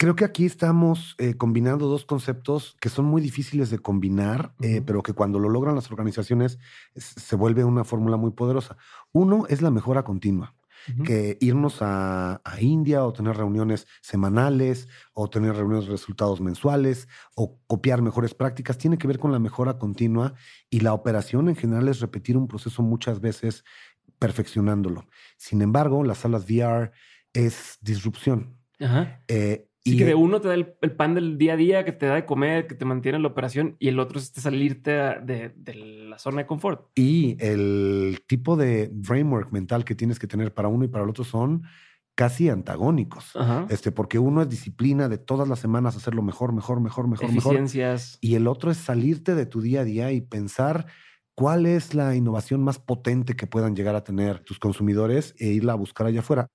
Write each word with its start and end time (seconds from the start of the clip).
Creo 0.00 0.16
que 0.16 0.24
aquí 0.24 0.46
estamos 0.46 1.14
eh, 1.18 1.34
combinando 1.34 1.86
dos 1.86 2.06
conceptos 2.06 2.74
que 2.80 2.88
son 2.88 3.04
muy 3.04 3.20
difíciles 3.20 3.68
de 3.68 3.80
combinar, 3.80 4.54
eh, 4.62 4.80
pero 4.80 5.02
que 5.02 5.12
cuando 5.12 5.38
lo 5.38 5.50
logran 5.50 5.74
las 5.74 5.90
organizaciones 5.90 6.58
se 6.96 7.36
vuelve 7.36 7.64
una 7.64 7.84
fórmula 7.84 8.16
muy 8.16 8.30
poderosa. 8.30 8.78
Uno 9.12 9.44
es 9.50 9.60
la 9.60 9.70
mejora 9.70 10.02
continua 10.02 10.54
que 11.04 11.36
irnos 11.42 11.82
a, 11.82 12.40
India 12.60 13.04
o 13.04 13.12
tener 13.12 13.36
reuniones 13.36 13.86
semanales 14.00 14.88
o 15.12 15.28
tener 15.28 15.54
reuniones 15.54 15.84
de 15.84 15.92
resultados 15.92 16.40
mensuales 16.40 17.06
o 17.36 17.58
copiar 17.66 18.00
mejores 18.00 18.32
prácticas 18.32 18.78
tiene 18.78 18.96
que 18.96 19.06
ver 19.06 19.18
con 19.18 19.32
la 19.32 19.38
mejora 19.38 19.78
continua 19.78 20.32
y 20.70 20.80
la 20.80 20.94
operación 20.94 21.50
en 21.50 21.56
general 21.56 21.88
es 21.88 22.00
repetir 22.00 22.38
un 22.38 22.48
proceso 22.48 22.82
muchas 22.82 23.20
veces 23.20 23.64
perfeccionándolo. 24.18 25.06
Sin 25.36 25.60
embargo, 25.60 26.02
las 26.04 26.20
salas 26.20 26.46
VR 26.46 26.90
es 27.34 27.76
disrupción. 27.82 28.56
Eh, 29.28 29.69
y 29.90 29.96
que 29.96 30.04
de 30.04 30.14
uno 30.14 30.40
te 30.40 30.48
da 30.48 30.54
el, 30.54 30.66
pan 30.96 31.14
del 31.14 31.38
día 31.38 31.54
a 31.54 31.56
día, 31.56 31.84
que 31.84 31.92
te 31.92 32.06
da 32.06 32.14
de 32.14 32.24
comer, 32.24 32.66
que 32.66 32.74
te 32.74 32.84
mantiene 32.84 33.16
en 33.16 33.22
la 33.22 33.28
operación, 33.28 33.76
y 33.78 33.88
el 33.88 33.98
otro 33.98 34.18
es 34.18 34.26
este 34.26 34.40
salirte 34.40 34.90
de, 34.90 35.52
la 36.08 36.18
zona 36.18 36.38
de 36.38 36.46
confort. 36.46 36.88
Y 36.94 37.36
el 37.40 38.22
tipo 38.26 38.56
de 38.56 38.92
framework 39.02 39.52
mental 39.52 39.84
que 39.84 39.94
tienes 39.94 40.18
que 40.18 40.26
tener 40.26 40.52
para 40.52 40.68
uno 40.68 40.84
y 40.84 40.88
para 40.88 41.04
el 41.04 41.10
otro 41.10 41.24
son 41.24 41.62
casi 42.14 42.48
antagónicos. 42.48 43.32
Este, 43.70 43.92
porque 43.92 44.18
uno 44.18 44.42
es 44.42 44.48
disciplina 44.48 45.08
de 45.08 45.18
todas 45.18 45.48
las 45.48 45.58
semanas 45.58 45.96
hacerlo 45.96 46.22
mejor, 46.22 46.52
mejor, 46.52 46.80
mejor, 46.80 47.08
mejor, 47.08 47.30
Eficiencias. 47.30 48.18
Y 48.20 48.34
el 48.34 48.46
otro 48.46 48.70
es 48.70 48.76
salirte 48.76 49.34
de 49.34 49.46
tu 49.46 49.60
día 49.60 49.80
a 49.80 49.84
día 49.84 50.12
y 50.12 50.20
pensar 50.20 50.86
cuál 51.34 51.64
es 51.64 51.94
la 51.94 52.14
innovación 52.14 52.62
más 52.62 52.78
potente 52.78 53.34
que 53.34 53.46
puedan 53.46 53.74
llegar 53.74 53.94
a 53.94 54.04
tener 54.04 54.40
tus 54.40 54.58
consumidores 54.58 55.34
e 55.38 55.46
irla 55.46 55.72
a 55.72 55.76
buscar 55.76 56.06
allá 56.06 56.20
afuera. 56.20 56.48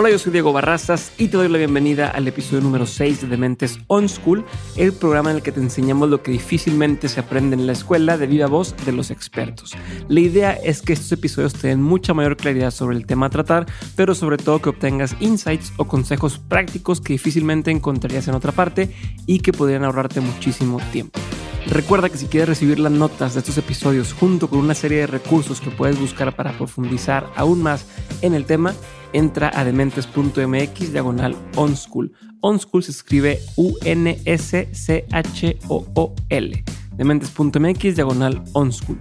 Hola, 0.00 0.10
yo 0.10 0.18
soy 0.20 0.30
Diego 0.30 0.52
Barrazas 0.52 1.10
y 1.18 1.26
te 1.26 1.36
doy 1.36 1.48
la 1.48 1.58
bienvenida 1.58 2.08
al 2.08 2.28
episodio 2.28 2.60
número 2.60 2.86
6 2.86 3.22
de 3.22 3.26
Dementes 3.26 3.80
On 3.88 4.08
School, 4.08 4.44
el 4.76 4.92
programa 4.92 5.30
en 5.30 5.38
el 5.38 5.42
que 5.42 5.50
te 5.50 5.58
enseñamos 5.58 6.08
lo 6.08 6.22
que 6.22 6.30
difícilmente 6.30 7.08
se 7.08 7.18
aprende 7.18 7.56
en 7.56 7.66
la 7.66 7.72
escuela 7.72 8.16
de 8.16 8.28
viva 8.28 8.46
voz 8.46 8.76
de 8.86 8.92
los 8.92 9.10
expertos. 9.10 9.76
La 10.06 10.20
idea 10.20 10.52
es 10.52 10.82
que 10.82 10.92
estos 10.92 11.10
episodios 11.10 11.54
te 11.54 11.66
den 11.66 11.82
mucha 11.82 12.14
mayor 12.14 12.36
claridad 12.36 12.70
sobre 12.70 12.96
el 12.96 13.06
tema 13.06 13.26
a 13.26 13.30
tratar, 13.30 13.66
pero 13.96 14.14
sobre 14.14 14.36
todo 14.36 14.62
que 14.62 14.68
obtengas 14.68 15.16
insights 15.18 15.72
o 15.78 15.88
consejos 15.88 16.38
prácticos 16.38 17.00
que 17.00 17.14
difícilmente 17.14 17.72
encontrarías 17.72 18.28
en 18.28 18.36
otra 18.36 18.52
parte 18.52 18.94
y 19.26 19.40
que 19.40 19.52
podrían 19.52 19.82
ahorrarte 19.82 20.20
muchísimo 20.20 20.78
tiempo. 20.92 21.18
Recuerda 21.70 22.08
que 22.08 22.16
si 22.16 22.26
quieres 22.26 22.48
recibir 22.48 22.78
las 22.78 22.92
notas 22.92 23.34
de 23.34 23.40
estos 23.40 23.58
episodios 23.58 24.14
junto 24.14 24.48
con 24.48 24.60
una 24.60 24.74
serie 24.74 25.00
de 25.00 25.06
recursos 25.06 25.60
que 25.60 25.70
puedes 25.70 26.00
buscar 26.00 26.34
para 26.34 26.56
profundizar 26.56 27.30
aún 27.36 27.62
más 27.62 27.84
en 28.22 28.32
el 28.32 28.46
tema, 28.46 28.72
entra 29.12 29.50
a 29.54 29.64
dementes.mx 29.64 30.92
diagonal 30.92 31.36
onschool. 31.56 32.12
Onschool 32.40 32.82
se 32.82 32.92
escribe 32.92 33.40
U-N-S-C-H-O-O-L. 33.56 34.24
Dementes.mx 36.96 37.94
diagonal 37.96 38.44
onschool. 38.54 38.98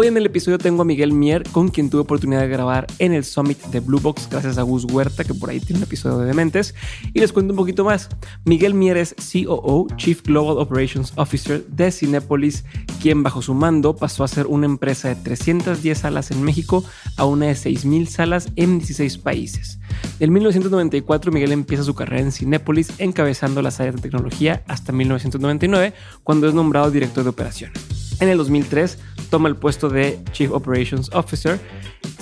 Hoy 0.00 0.06
en 0.06 0.16
el 0.16 0.26
episodio 0.26 0.58
tengo 0.58 0.82
a 0.82 0.84
Miguel 0.84 1.12
Mier, 1.12 1.42
con 1.50 1.70
quien 1.70 1.90
tuve 1.90 2.02
oportunidad 2.02 2.42
de 2.42 2.46
grabar 2.46 2.86
en 3.00 3.12
el 3.12 3.24
Summit 3.24 3.60
de 3.64 3.80
Blue 3.80 3.98
Box, 3.98 4.28
gracias 4.30 4.56
a 4.56 4.62
Gus 4.62 4.84
Huerta, 4.84 5.24
que 5.24 5.34
por 5.34 5.50
ahí 5.50 5.58
tiene 5.58 5.78
un 5.78 5.82
episodio 5.82 6.18
de 6.18 6.26
Dementes. 6.26 6.76
Y 7.12 7.18
les 7.18 7.32
cuento 7.32 7.52
un 7.52 7.56
poquito 7.56 7.82
más. 7.82 8.08
Miguel 8.44 8.74
Mier 8.74 8.96
es 8.96 9.16
COO, 9.16 9.88
Chief 9.96 10.22
Global 10.22 10.58
Operations 10.58 11.12
Officer 11.16 11.66
de 11.66 11.90
Cinepolis, 11.90 12.64
quien 13.02 13.24
bajo 13.24 13.42
su 13.42 13.54
mando 13.54 13.96
pasó 13.96 14.22
a 14.22 14.28
ser 14.28 14.46
una 14.46 14.66
empresa 14.66 15.08
de 15.08 15.16
310 15.16 15.98
salas 15.98 16.30
en 16.30 16.44
México 16.44 16.84
a 17.16 17.24
una 17.24 17.46
de 17.46 17.54
6.000 17.54 18.06
salas 18.06 18.50
en 18.54 18.78
16 18.78 19.18
países. 19.18 19.80
En 20.20 20.32
1994, 20.32 21.32
Miguel 21.32 21.50
empieza 21.50 21.82
su 21.82 21.96
carrera 21.96 22.22
en 22.22 22.30
Cinepolis, 22.30 22.92
encabezando 22.98 23.62
las 23.62 23.80
áreas 23.80 23.96
de 23.96 24.02
tecnología 24.02 24.62
hasta 24.68 24.92
1999, 24.92 25.92
cuando 26.22 26.46
es 26.46 26.54
nombrado 26.54 26.88
director 26.92 27.24
de 27.24 27.30
operaciones. 27.30 27.98
En 28.20 28.28
el 28.28 28.38
2003 28.38 28.98
toma 29.28 29.48
el 29.48 29.56
puesto 29.56 29.88
de 29.88 30.18
Chief 30.32 30.50
Operations 30.50 31.10
Officer, 31.14 31.60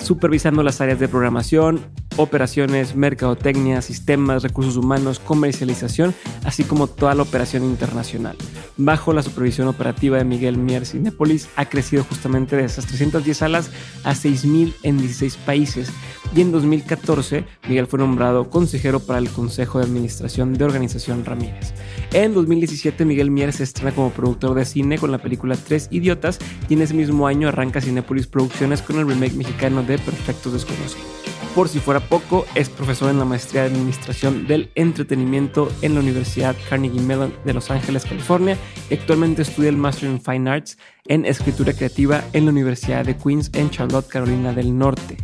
supervisando 0.01 0.63
las 0.63 0.81
áreas 0.81 0.99
de 0.99 1.07
programación, 1.07 1.79
operaciones, 2.17 2.95
mercadotecnia, 2.95 3.81
sistemas, 3.81 4.43
recursos 4.43 4.75
humanos, 4.75 5.19
comercialización, 5.19 6.13
así 6.43 6.63
como 6.63 6.87
toda 6.87 7.15
la 7.15 7.23
operación 7.23 7.63
internacional. 7.63 8.35
Bajo 8.75 9.13
la 9.13 9.23
supervisión 9.23 9.67
operativa 9.67 10.17
de 10.17 10.25
Miguel 10.25 10.57
Mier 10.57 10.85
Cinepolis, 10.85 11.49
ha 11.55 11.65
crecido 11.65 12.03
justamente 12.03 12.55
de 12.55 12.65
esas 12.65 12.85
310 12.85 13.37
salas 13.37 13.71
a 14.03 14.13
6.000 14.13 14.73
en 14.83 14.97
16 14.97 15.37
países. 15.37 15.89
Y 16.35 16.41
en 16.41 16.51
2014, 16.51 17.45
Miguel 17.67 17.87
fue 17.87 17.99
nombrado 17.99 18.49
consejero 18.49 18.99
para 18.99 19.19
el 19.19 19.29
Consejo 19.29 19.79
de 19.79 19.85
Administración 19.85 20.53
de 20.53 20.65
Organización 20.65 21.23
Ramírez. 21.25 21.73
En 22.13 22.33
2017, 22.33 23.05
Miguel 23.05 23.31
Mier 23.31 23.53
se 23.53 23.63
estrena 23.63 23.93
como 23.93 24.11
productor 24.11 24.53
de 24.55 24.65
cine 24.65 24.97
con 24.97 25.11
la 25.11 25.17
película 25.19 25.55
Tres 25.55 25.87
Idiotas 25.91 26.39
y 26.69 26.73
en 26.73 26.81
ese 26.81 26.93
mismo 26.93 27.27
año 27.27 27.47
arranca 27.47 27.81
Cinepolis 27.81 28.27
Producciones 28.27 28.81
con 28.81 28.97
el 28.99 29.07
remake 29.07 29.35
mexicano 29.35 29.83
de 29.83 29.97
Perfectos 29.97 30.53
Desconocidos. 30.53 31.16
Por 31.57 31.69
si 31.69 31.79
fuera 31.79 31.99
poco, 31.99 32.45
es 32.53 32.69
profesor 32.69 33.09
en 33.09 33.17
la 33.17 33.25
maestría 33.25 33.63
de 33.63 33.69
Administración 33.69 34.45
del 34.45 34.69
Entretenimiento 34.75 35.71
en 35.81 35.95
la 35.95 36.01
Universidad 36.01 36.55
Carnegie 36.69 37.01
Mellon 37.01 37.33
de 37.45 37.53
Los 37.55 37.71
Ángeles, 37.71 38.05
California. 38.05 38.55
Y 38.91 38.93
actualmente 38.93 39.41
estudia 39.41 39.69
el 39.69 39.75
Master 39.75 40.07
in 40.07 40.21
Fine 40.21 40.51
Arts 40.51 40.77
en 41.07 41.25
Escritura 41.25 41.73
Creativa 41.73 42.23
en 42.33 42.45
la 42.45 42.51
Universidad 42.51 43.05
de 43.05 43.17
Queens 43.17 43.49
en 43.55 43.71
Charlotte, 43.71 44.07
Carolina 44.07 44.53
del 44.53 44.77
Norte. 44.77 45.17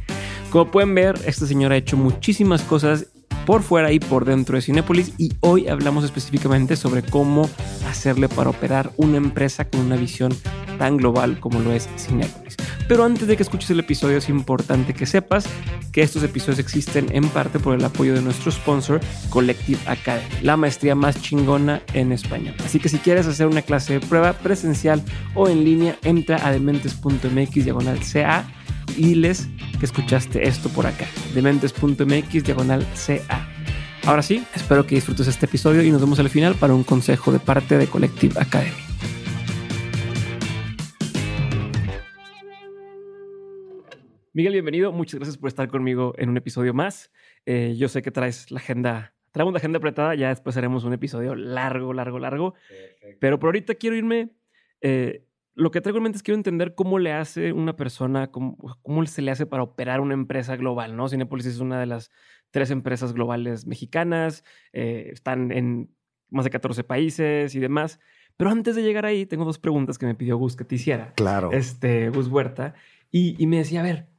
Como 0.50 0.72
pueden 0.72 0.96
ver, 0.96 1.22
este 1.28 1.46
señor 1.46 1.72
ha 1.72 1.78
hecho 1.78 1.98
muchísimas 1.98 2.64
cosas 2.64 3.10
por 3.46 3.62
fuera 3.62 3.92
y 3.92 4.00
por 4.00 4.26
dentro 4.26 4.56
de 4.56 4.64
Cinepolis 4.64 5.14
y 5.20 5.34
hoy 5.42 5.68
hablamos 5.68 6.04
específicamente 6.04 6.78
sobre 6.78 7.04
cómo 7.04 7.48
hacerle 7.88 8.28
para 8.28 8.50
operar 8.50 8.92
una 8.98 9.18
empresa 9.18 9.70
con 9.70 9.82
una 9.82 9.98
visión 9.98 10.36
tan 10.80 10.98
global 10.98 11.40
como 11.40 11.60
lo 11.60 11.74
es 11.74 11.88
Cinepolis. 11.96 12.58
Pero 12.88 13.04
antes 13.04 13.28
de 13.28 13.38
que 13.38 13.44
escuches 13.44 13.70
el 13.70 13.80
episodio 13.80 14.18
es 14.18 14.30
importante 14.30 14.94
que 14.94 15.06
sepas 15.06 15.46
que 15.92 16.02
estos 16.02 16.24
episodios 16.24 16.60
existen 16.60 17.08
en 17.12 17.28
parte 17.30 17.60
por 17.60 17.76
el 17.76 17.86
apoyo 17.86 18.14
de 18.14 18.22
nuestro 18.22 18.52
sponsor 18.52 19.00
Collective 19.30 19.80
Academy, 19.86 20.28
la 20.42 20.58
maestría 20.58 20.96
más 20.96 21.22
chingona 21.22 21.82
en 21.94 22.12
español. 22.12 22.56
Así 22.66 22.80
que 22.80 22.90
si 22.90 22.98
quieres 22.98 23.28
hacer 23.28 23.48
una 23.48 23.62
clase 23.62 23.94
de 23.94 24.00
prueba 24.00 24.34
presencial 24.34 25.02
o 25.36 25.48
en 25.48 25.64
línea, 25.64 25.98
entra 26.04 26.46
a 26.46 26.52
dementes.mx 26.52 27.54
diagonal 27.54 28.00
CA 28.12 28.46
y 28.98 29.08
diles 29.08 29.48
que 29.80 29.86
escuchaste 29.86 30.48
esto 30.48 30.70
por 30.70 30.88
acá. 30.88 31.06
Dementes.mx 31.34 32.44
diagonal 32.44 32.86
CA. 32.94 33.48
Ahora 34.06 34.22
sí, 34.22 34.44
espero 34.54 34.86
que 34.86 34.96
disfrutes 34.96 35.28
este 35.28 35.46
episodio 35.46 35.82
y 35.82 35.92
nos 35.92 36.02
vemos 36.02 36.20
al 36.20 36.30
final 36.30 36.56
para 36.56 36.74
un 36.74 36.84
consejo 36.84 37.32
de 37.32 37.40
parte 37.40 37.78
de 37.78 37.88
Collective 37.88 38.40
Academy. 38.40 38.93
Miguel, 44.36 44.54
bienvenido. 44.54 44.92
Muchas 44.92 45.20
gracias 45.20 45.38
por 45.38 45.48
estar 45.48 45.68
conmigo 45.68 46.16
en 46.18 46.28
un 46.28 46.38
episodio 46.38 46.74
más. 46.74 47.12
Eh, 47.46 47.76
yo 47.78 47.88
sé 47.88 48.02
que 48.02 48.10
traes 48.10 48.50
la 48.50 48.60
agenda, 48.60 49.14
traemos 49.32 49.52
una 49.52 49.60
agenda 49.60 49.78
apretada, 49.78 50.16
ya 50.16 50.30
después 50.30 50.58
haremos 50.58 50.84
un 50.86 50.94
episodio 50.94 51.36
largo, 51.36 51.94
largo, 51.94 52.18
largo. 52.18 52.56
Pero 53.20 53.38
por 53.38 53.50
ahorita 53.50 53.76
quiero 53.76 53.96
irme. 53.96 54.32
Eh, 54.82 55.28
lo 55.54 55.70
que 55.70 55.82
traigo 55.82 55.98
en 55.98 56.06
mente 56.06 56.16
es 56.16 56.24
quiero 56.24 56.38
entender 56.38 56.74
cómo 56.74 56.98
le 56.98 57.12
hace 57.12 57.54
una 57.54 57.76
persona, 57.76 58.32
cómo, 58.32 58.58
cómo, 58.82 59.06
se 59.06 59.22
le 59.22 59.30
hace 59.30 59.46
para 59.46 59.62
operar 59.62 60.02
una 60.02 60.16
empresa 60.16 60.56
global, 60.56 60.96
¿no? 60.98 61.08
Cinepolis 61.08 61.46
es 61.46 61.60
una 61.60 61.80
de 61.80 61.86
las 61.86 62.10
tres 62.50 62.72
empresas 62.72 63.14
globales 63.14 63.68
mexicanas, 63.68 64.44
eh, 64.72 65.10
están 65.14 65.52
en 65.52 65.96
más 66.32 66.44
de 66.44 66.50
14 66.50 66.84
países 66.84 67.54
y 67.54 67.60
demás. 67.60 68.00
Pero 68.36 68.50
antes 68.50 68.76
de 68.76 68.82
llegar 68.82 69.06
ahí, 69.06 69.28
tengo 69.28 69.46
dos 69.46 69.60
preguntas 69.60 70.00
que 70.00 70.08
me 70.08 70.16
pidió 70.16 70.38
Gus 70.38 70.56
que 70.56 70.66
te 70.66 70.74
hiciera. 70.74 71.14
Claro. 71.14 71.52
Este, 71.52 72.10
Gus 72.10 72.30
Huerta. 72.30 72.74
Y, 73.12 73.36
y 73.38 73.46
me 73.46 73.58
decía, 73.58 73.82
a 73.82 73.84
ver, 73.84 74.13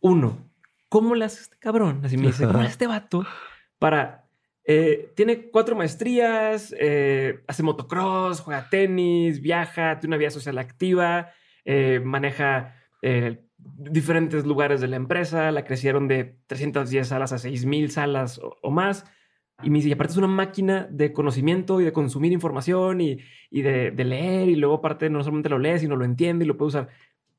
uno, 0.00 0.50
¿cómo 0.88 1.14
le 1.14 1.24
hace 1.24 1.42
este 1.42 1.58
cabrón? 1.58 2.00
Así 2.04 2.16
me 2.16 2.28
dice, 2.28 2.46
¿cómo 2.46 2.58
le 2.58 2.64
hace 2.64 2.72
este 2.72 2.86
vato 2.86 3.26
para... 3.78 4.24
Eh, 4.70 5.12
tiene 5.16 5.50
cuatro 5.50 5.76
maestrías, 5.76 6.74
eh, 6.78 7.40
hace 7.46 7.62
motocross, 7.62 8.40
juega 8.40 8.68
tenis, 8.68 9.40
viaja, 9.40 9.98
tiene 9.98 10.14
una 10.14 10.18
vida 10.18 10.28
social 10.28 10.58
activa, 10.58 11.30
eh, 11.64 12.00
maneja 12.04 12.74
diferentes 13.58 14.44
lugares 14.44 14.80
de 14.80 14.88
la 14.88 14.96
empresa, 14.96 15.50
la 15.52 15.64
crecieron 15.64 16.06
de 16.06 16.36
310 16.46 17.08
salas 17.08 17.32
a 17.32 17.38
6000 17.38 17.90
salas 17.90 18.40
o, 18.42 18.70
más. 18.70 19.04
Y 19.62 19.70
me 19.70 19.78
dice, 19.78 19.88
y 19.88 19.92
aparte 19.92 20.12
es 20.12 20.18
una 20.18 20.28
máquina 20.28 20.86
de 20.90 21.12
conocimiento 21.12 21.80
y 21.80 21.84
de 21.84 21.92
consumir 21.92 22.32
información 22.32 23.00
y, 23.00 23.18
de, 23.50 23.90
de, 23.90 24.04
leer, 24.04 24.48
y 24.48 24.56
luego 24.56 24.76
aparte 24.76 25.10
no 25.10 25.22
solamente 25.24 25.48
lo 25.48 25.58
lee, 25.58 25.78
sino 25.80 25.96
lo 25.96 26.04
entiende 26.04 26.44
y 26.44 26.48
lo 26.48 26.56
puede 26.56 26.68
usar. 26.68 26.88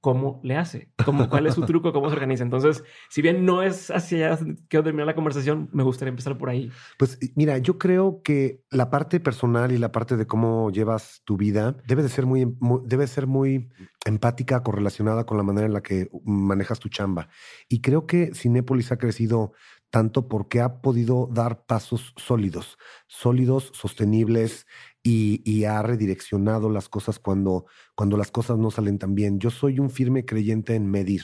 Cómo 0.01 0.39
le 0.43 0.55
hace, 0.55 0.89
cómo, 1.03 1.29
cuál 1.29 1.47
es 1.47 1.55
su 1.55 1.61
truco, 1.65 1.91
cómo 1.91 2.09
se 2.09 2.15
organiza. 2.15 2.43
Entonces, 2.43 2.83
si 3.09 3.21
bien 3.21 3.45
no 3.45 3.61
es 3.61 3.91
hacia 3.91 4.33
allá 4.33 4.45
que 4.69 4.81
terminar 4.81 5.07
la 5.07 5.15
conversación, 5.15 5.69
me 5.73 5.83
gustaría 5.83 6.09
empezar 6.09 6.37
por 6.37 6.49
ahí. 6.49 6.71
Pues 6.97 7.19
mira, 7.35 7.57
yo 7.57 7.77
creo 7.77 8.21
que 8.23 8.63
la 8.69 8.89
parte 8.89 9.19
personal 9.19 9.71
y 9.71 9.77
la 9.77 9.91
parte 9.91 10.15
de 10.15 10.25
cómo 10.25 10.71
llevas 10.71 11.21
tu 11.25 11.37
vida 11.37 11.75
debe 11.87 12.03
de 12.03 12.09
ser 12.09 12.25
muy, 12.25 12.47
debe 12.85 13.07
ser 13.07 13.27
muy 13.27 13.69
empática, 14.05 14.63
correlacionada 14.63 15.25
con 15.25 15.37
la 15.37 15.43
manera 15.43 15.67
en 15.67 15.73
la 15.73 15.81
que 15.81 16.09
manejas 16.23 16.79
tu 16.79 16.89
chamba. 16.89 17.29
Y 17.67 17.81
creo 17.81 18.05
que 18.05 18.31
Cinépolis 18.33 18.91
ha 18.91 18.97
crecido 18.97 19.51
tanto 19.89 20.27
porque 20.27 20.61
ha 20.61 20.81
podido 20.81 21.27
dar 21.31 21.65
pasos 21.65 22.13
sólidos, 22.17 22.77
sólidos, 23.07 23.71
sostenibles 23.73 24.67
y, 25.03 25.63
ha 25.65 25.81
redireccionado 25.81 26.69
las 26.69 26.89
cosas 26.89 27.19
cuando, 27.19 27.65
cuando 27.95 28.17
las 28.17 28.31
cosas 28.31 28.57
no 28.57 28.71
salen 28.71 28.99
tan 28.99 29.15
bien. 29.15 29.39
Yo 29.39 29.49
soy 29.49 29.79
un 29.79 29.89
firme 29.89 30.25
creyente 30.25 30.75
en 30.75 30.89
medir 30.89 31.23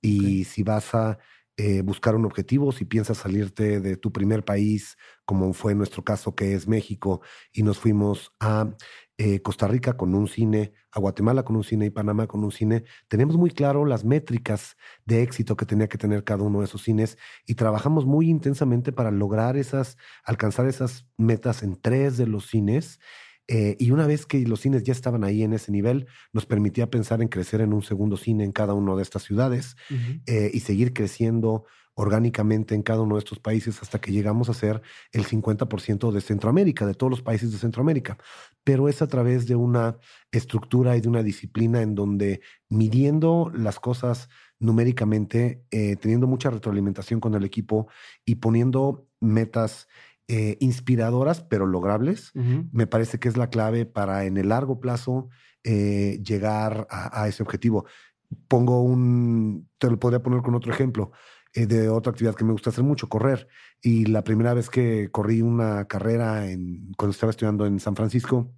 y 0.00 0.44
si 0.44 0.62
vas 0.62 0.94
a 0.94 1.18
eh, 1.62 1.82
buscar 1.82 2.14
un 2.14 2.24
objetivo, 2.24 2.72
si 2.72 2.86
piensas 2.86 3.18
salirte 3.18 3.80
de 3.80 3.98
tu 3.98 4.12
primer 4.12 4.46
país, 4.46 4.96
como 5.26 5.52
fue 5.52 5.74
nuestro 5.74 6.02
caso 6.02 6.34
que 6.34 6.54
es 6.54 6.66
México, 6.66 7.20
y 7.52 7.62
nos 7.64 7.78
fuimos 7.78 8.32
a 8.40 8.74
eh, 9.18 9.42
Costa 9.42 9.68
Rica 9.68 9.94
con 9.94 10.14
un 10.14 10.26
cine, 10.26 10.72
a 10.90 11.00
Guatemala 11.00 11.42
con 11.42 11.56
un 11.56 11.62
cine 11.62 11.84
y 11.84 11.90
Panamá 11.90 12.26
con 12.26 12.42
un 12.44 12.50
cine, 12.50 12.84
tenemos 13.08 13.36
muy 13.36 13.50
claro 13.50 13.84
las 13.84 14.06
métricas 14.06 14.78
de 15.04 15.20
éxito 15.20 15.54
que 15.54 15.66
tenía 15.66 15.86
que 15.86 15.98
tener 15.98 16.24
cada 16.24 16.44
uno 16.44 16.60
de 16.60 16.64
esos 16.64 16.82
cines 16.82 17.18
y 17.44 17.56
trabajamos 17.56 18.06
muy 18.06 18.30
intensamente 18.30 18.90
para 18.90 19.10
lograr 19.10 19.58
esas, 19.58 19.98
alcanzar 20.24 20.66
esas 20.66 21.06
metas 21.18 21.62
en 21.62 21.78
tres 21.78 22.16
de 22.16 22.26
los 22.26 22.46
cines. 22.46 23.00
Eh, 23.52 23.76
y 23.80 23.90
una 23.90 24.06
vez 24.06 24.26
que 24.26 24.38
los 24.46 24.60
cines 24.60 24.84
ya 24.84 24.92
estaban 24.92 25.24
ahí 25.24 25.42
en 25.42 25.52
ese 25.52 25.72
nivel, 25.72 26.06
nos 26.32 26.46
permitía 26.46 26.88
pensar 26.88 27.20
en 27.20 27.26
crecer 27.26 27.60
en 27.60 27.72
un 27.72 27.82
segundo 27.82 28.16
cine 28.16 28.44
en 28.44 28.52
cada 28.52 28.74
una 28.74 28.94
de 28.94 29.02
estas 29.02 29.24
ciudades 29.24 29.74
eh, 30.26 30.52
y 30.54 30.60
seguir 30.60 30.92
creciendo 30.92 31.64
orgánicamente 31.94 32.76
en 32.76 32.82
cada 32.82 33.00
uno 33.02 33.16
de 33.16 33.18
estos 33.18 33.40
países 33.40 33.82
hasta 33.82 34.00
que 34.00 34.12
llegamos 34.12 34.48
a 34.48 34.54
ser 34.54 34.82
el 35.10 35.26
50% 35.26 36.12
de 36.12 36.20
Centroamérica, 36.20 36.86
de 36.86 36.94
todos 36.94 37.10
los 37.10 37.22
países 37.22 37.50
de 37.50 37.58
Centroamérica. 37.58 38.18
Pero 38.62 38.88
es 38.88 39.02
a 39.02 39.08
través 39.08 39.48
de 39.48 39.56
una 39.56 39.98
estructura 40.30 40.96
y 40.96 41.00
de 41.00 41.08
una 41.08 41.24
disciplina 41.24 41.82
en 41.82 41.96
donde 41.96 42.42
midiendo 42.68 43.50
las 43.52 43.80
cosas 43.80 44.28
numéricamente, 44.60 45.64
eh, 45.72 45.96
teniendo 45.96 46.28
mucha 46.28 46.50
retroalimentación 46.50 47.18
con 47.18 47.34
el 47.34 47.44
equipo 47.44 47.88
y 48.24 48.36
poniendo 48.36 49.08
metas 49.18 49.88
eh, 50.32 50.56
inspiradoras 50.60 51.40
pero 51.40 51.66
logrables, 51.66 52.30
me 52.34 52.86
parece 52.86 53.18
que 53.18 53.28
es 53.28 53.36
la 53.36 53.50
clave 53.50 53.84
para 53.84 54.26
en 54.26 54.36
el 54.36 54.50
largo 54.50 54.78
plazo 54.78 55.28
eh, 55.64 56.22
llegar 56.24 56.86
a, 56.88 57.22
a 57.22 57.26
ese 57.26 57.42
objetivo. 57.42 57.84
Pongo 58.46 58.80
un, 58.80 59.68
te 59.78 59.90
lo 59.90 59.98
podría 59.98 60.22
poner 60.22 60.40
con 60.42 60.54
otro 60.54 60.72
ejemplo. 60.72 61.10
Eh, 61.52 61.66
de 61.66 61.88
otra 61.88 62.12
actividad 62.12 62.36
que 62.36 62.44
me 62.44 62.52
gusta 62.52 62.70
hacer 62.70 62.84
mucho, 62.84 63.08
correr. 63.08 63.48
Y 63.82 64.04
la 64.06 64.22
primera 64.22 64.54
vez 64.54 64.70
que 64.70 65.10
corrí 65.10 65.42
una 65.42 65.86
carrera 65.86 66.48
en, 66.48 66.92
cuando 66.96 67.10
estaba 67.10 67.30
estudiando 67.30 67.66
en 67.66 67.80
San 67.80 67.96
Francisco, 67.96 68.54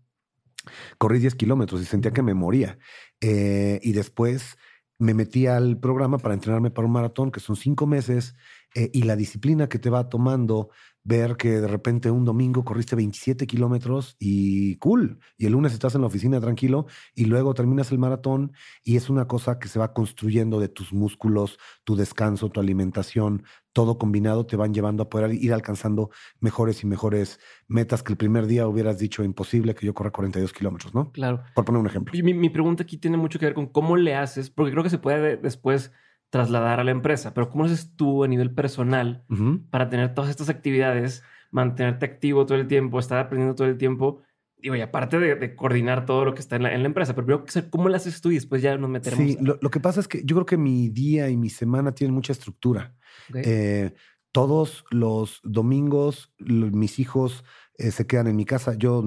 corrí 0.99 1.21
10 1.21 1.37
kilómetros 1.37 1.81
y 1.81 1.87
sentía 1.87 2.13
que 2.13 2.21
me 2.21 2.35
moría. 2.35 2.79
Y 3.19 3.93
después 3.93 4.59
me 4.99 5.15
metí 5.15 5.47
al 5.47 5.79
programa 5.79 6.19
para 6.19 6.35
entrenarme 6.35 6.71
para 6.71 6.87
un 6.87 6.93
maratón, 6.93 7.33
que 7.33 7.41
son 7.41 7.57
cinco 7.57 7.87
meses, 7.87 8.35
eh, 8.75 8.91
y 8.93 9.03
la 9.03 9.17
disciplina 9.17 9.69
que 9.69 9.79
te 9.79 9.91
va 9.91 10.09
tomando 10.09 10.71
ver 11.05 11.37
que 11.37 11.61
de 11.61 11.67
repente 11.67 12.11
un 12.11 12.25
domingo 12.25 12.65
corriste 12.65 12.95
27 12.97 13.47
kilómetros 13.47 14.17
y 14.19 14.77
cool, 14.77 15.19
y 15.37 15.47
el 15.47 15.53
lunes 15.53 15.73
estás 15.73 15.95
en 15.95 16.03
la 16.03 16.07
oficina 16.07 16.41
tranquilo 16.41 16.87
y 17.15 17.25
luego 17.25 17.55
terminas 17.55 17.91
el 17.91 17.99
maratón 17.99 18.53
y 18.85 18.97
es 18.97 19.11
una 19.11 19.27
cosa 19.27 19.59
que 19.59 19.69
se 19.69 19.79
va 19.79 19.93
construyendo 19.93 20.61
de 20.61 20.69
tus 20.69 20.93
músculos, 20.93 21.59
tu 21.85 21.97
descanso, 21.97 22.51
tu 22.51 22.61
alimentación, 22.61 23.45
todo 23.73 23.99
combinado 23.99 24.47
te 24.47 24.57
van 24.57 24.75
llevando 24.75 25.03
a 25.03 25.09
poder 25.09 25.33
ir 25.35 25.53
alcanzando 25.53 26.11
mejores 26.41 26.83
y 26.83 26.87
mejores 26.87 27.41
metas 27.67 28.03
que 28.03 28.13
el 28.13 28.19
primer 28.19 28.47
día 28.47 28.69
hubieras 28.69 28.99
dicho 28.99 29.25
imposible 29.25 29.75
que 29.75 29.87
yo 29.87 29.95
corra 29.95 30.11
42 30.11 30.53
kilómetros, 30.53 30.95
¿no? 30.95 31.11
Claro. 31.11 31.43
Por 31.55 31.65
poner 31.65 31.81
un 31.81 31.87
ejemplo. 31.87 32.13
Mi, 32.23 32.35
mi 32.35 32.51
pregunta 32.51 32.83
aquí 32.83 32.99
tiene 32.99 33.17
mucho 33.17 33.39
que 33.39 33.47
ver 33.47 33.55
con 33.55 33.67
cómo 33.67 33.97
le 33.97 34.15
haces, 34.15 34.51
porque 34.51 34.73
creo 34.73 34.85
que 34.85 34.91
se 34.91 34.99
puede 34.99 35.37
después 35.37 35.93
trasladar 36.33 36.81
a 36.81 36.85
la 36.85 36.93
empresa, 36.93 37.35
pero 37.35 37.51
¿cómo 37.51 37.67
haces 37.67 37.95
tú 37.95 38.25
a 38.25 38.29
nivel 38.29 38.55
personal 38.55 39.23
para 39.69 39.91
tener 39.91 40.15
todas 40.15 40.31
estas 40.31 40.49
actividades, 40.49 41.23
mantenerte 41.51 42.07
activo 42.07 42.47
todo 42.47 42.57
el 42.57 42.67
tiempo, 42.67 42.99
estar 42.99 43.19
aprendiendo 43.19 43.55
todo 43.55 43.69
el 43.69 43.77
tiempo? 43.77 44.23
Digo, 44.57 44.75
y 44.75 44.81
aparte 44.81 45.19
de, 45.19 45.55
coordinar 45.55 46.07
todo 46.07 46.25
lo 46.25 46.33
que 46.35 46.41
está 46.41 46.57
en 46.57 46.63
la, 46.63 46.73
empresa, 46.73 47.15
pero 47.15 47.27
primero, 47.27 47.45
¿cómo 47.69 47.91
lo 47.91 47.97
haces 47.97 48.23
tú 48.23 48.31
y 48.31 48.37
después 48.37 48.63
ya 48.63 48.79
nos 48.79 48.89
meteremos? 48.89 49.27
Sí, 49.27 49.37
lo, 49.43 49.59
que 49.59 49.79
pasa 49.79 50.01
es 50.01 50.09
que 50.09 50.23
yo 50.25 50.35
creo 50.37 50.47
que 50.47 50.57
mi 50.57 50.89
día 50.89 51.29
y 51.29 51.37
mi 51.37 51.51
semana 51.51 51.93
tienen 51.93 52.15
mucha 52.15 52.33
estructura. 52.33 52.95
Eh, 53.35 53.93
todos 54.33 54.87
los 54.91 55.39
domingos, 55.45 56.33
mis 56.39 56.99
hijos 56.99 57.45
eh, 57.79 57.91
se 57.91 58.07
quedan 58.07 58.27
en 58.27 58.37
mi 58.37 58.45
casa. 58.45 58.75
Yo 58.75 59.03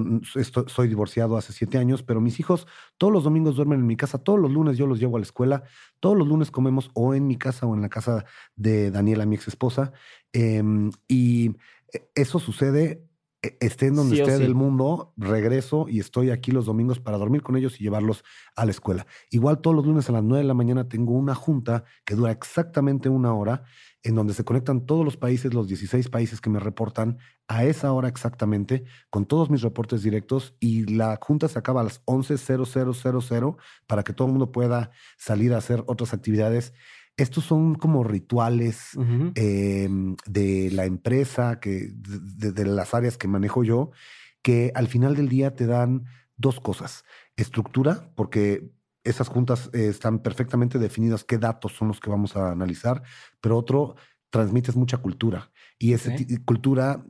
soy 0.67 0.88
divorciado 0.88 1.38
hace 1.38 1.53
siete 1.53 1.77
años, 1.77 2.03
pero 2.03 2.19
mis 2.19 2.39
hijos 2.39 2.67
todos 2.97 3.13
los 3.13 3.23
domingos 3.23 3.56
duermen 3.56 3.79
en 3.79 3.88
mi 3.88 3.95
casa. 3.95 4.17
Todos 4.17 4.39
los 4.39 4.51
lunes 4.51 4.77
yo 4.77 4.88
los 4.88 5.00
llevo 5.00 5.17
a 5.17 5.19
la 5.19 5.25
escuela. 5.25 5.63
Todos 6.00 6.17
los 6.17 6.27
lunes 6.27 6.51
comemos 6.51 6.89
o 6.94 7.13
en 7.13 7.27
mi 7.27 7.38
casa 7.38 7.65
o 7.67 7.75
en 7.75 7.81
la 7.81 7.89
casa 7.89 8.25
de 8.56 8.91
Daniela, 8.91 9.25
mi 9.25 9.35
ex 9.35 9.47
esposa. 9.47 9.94
Em, 10.33 10.91
y 11.07 11.51
eh, 11.94 12.09
eso 12.15 12.39
sucede 12.39 13.03
esté 13.59 13.88
en 13.88 13.95
donde 13.95 14.19
esté 14.19 14.38
del 14.38 14.56
mundo, 14.56 15.13
regreso 15.18 15.88
y 15.88 16.00
estoy 16.00 16.30
aquí 16.30 16.51
los 16.51 16.65
domingos 16.65 17.00
para 17.00 17.18
dormir 17.18 17.42
con 17.42 17.56
ellos 17.56 17.80
y 17.80 17.83
llevarlos 17.83 18.24
a 18.56 18.65
la 18.65 18.71
escuela. 18.71 19.07
Igual 19.30 19.59
todos 19.59 19.75
los 19.75 19.86
lunes 19.86 20.09
a 20.09 20.12
las 20.12 20.24
nueve 20.24 20.44
de 20.44 20.47
la 20.47 20.53
mañana 20.53 20.88
tengo 20.88 21.13
una 21.13 21.36
junta 21.36 21.83
que 22.06 22.15
dura 22.15 22.31
exactamente 22.31 23.09
una 23.09 23.33
hora 23.33 23.63
en 24.06 24.13
donde 24.13 24.36
se 24.36 24.44
conectan 24.44 24.86
todos 24.86 25.03
los 25.03 25.18
países, 25.18 25.53
los 25.53 25.68
16 25.68 26.09
países 26.09 26.39
que 26.39 26.51
me 26.51 26.59
reportan 26.59 27.18
a 27.47 27.63
esa 27.65 27.92
hora 27.92 28.07
exactamente, 28.07 28.83
con 29.09 29.25
todos 29.25 29.50
mis 29.50 29.63
reportes 29.63 30.03
directos 30.03 30.56
y 30.59 30.86
la 30.86 31.18
junta 31.19 31.47
se 31.47 31.57
acaba 31.57 31.81
a 31.81 31.86
las 31.86 32.06
11.0000 32.06 33.57
para 33.88 34.03
que 34.03 34.13
todo 34.13 34.27
el 34.27 34.33
mundo 34.33 34.51
pueda 34.51 34.92
salir 35.18 35.53
a 35.53 35.57
hacer 35.57 35.83
otras 35.88 36.13
actividades. 36.13 36.74
Estos 37.17 37.45
son 37.45 37.75
como 37.75 38.03
rituales 38.03 38.89
em, 39.35 40.15
de 40.25 40.69
la 40.71 40.85
empresa, 40.85 41.59
que, 41.59 41.91
de, 41.94 42.65
las 42.65 42.94
áreas 42.94 43.17
que 43.17 43.27
manejo 43.27 43.63
yo, 43.63 43.91
que 44.41 44.71
al 44.75 44.88
final 44.88 45.15
del 45.15 45.29
día 45.29 45.56
te 45.56 45.65
dan 45.65 46.06
dos 46.35 46.59
cosas. 46.59 47.06
Estructura, 47.38 48.12
porque 48.15 48.69
esas 49.03 49.29
juntas 49.29 49.69
eh, 49.73 49.88
están 49.88 50.19
perfectamente 50.19 50.77
definidas 50.77 51.23
qué 51.23 51.38
datos 51.38 51.71
son 51.73 51.88
los 51.88 52.00
que 52.01 52.09
vamos 52.09 52.35
a 52.35 52.51
analizar, 52.51 53.03
pero 53.39 53.57
otro, 53.57 53.95
transmites 54.29 54.75
mucha 54.75 54.97
cultura. 54.97 55.51
Y 55.79 55.94
esa 55.94 56.13
cultura 56.44 57.06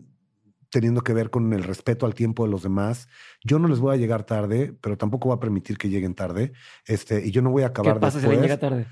teniendo 0.69 1.01
que 1.01 1.13
ver 1.13 1.29
con 1.29 1.53
el 1.53 1.63
respeto 1.63 2.05
al 2.05 2.15
tiempo 2.15 2.43
de 2.43 2.51
los 2.51 2.63
demás. 2.63 3.07
Yo 3.45 3.59
no 3.59 3.69
les 3.69 3.79
voy 3.79 3.95
a 3.95 3.97
llegar 3.97 4.25
tarde, 4.25 4.75
pero 4.81 4.97
tampoco 4.97 5.29
voy 5.29 5.37
a 5.37 5.39
permitir 5.39 5.77
que 5.77 5.87
lleguen 5.87 6.15
tarde. 6.15 6.51
Este, 6.85 7.25
y 7.25 7.31
yo 7.31 7.41
no 7.41 7.49
voy 7.49 7.63
a 7.63 7.67
acabar 7.67 7.93
¿Qué 7.93 7.99
pasa 8.01 8.19
si 8.19 8.27
llega 8.27 8.57
tarde? 8.57 8.85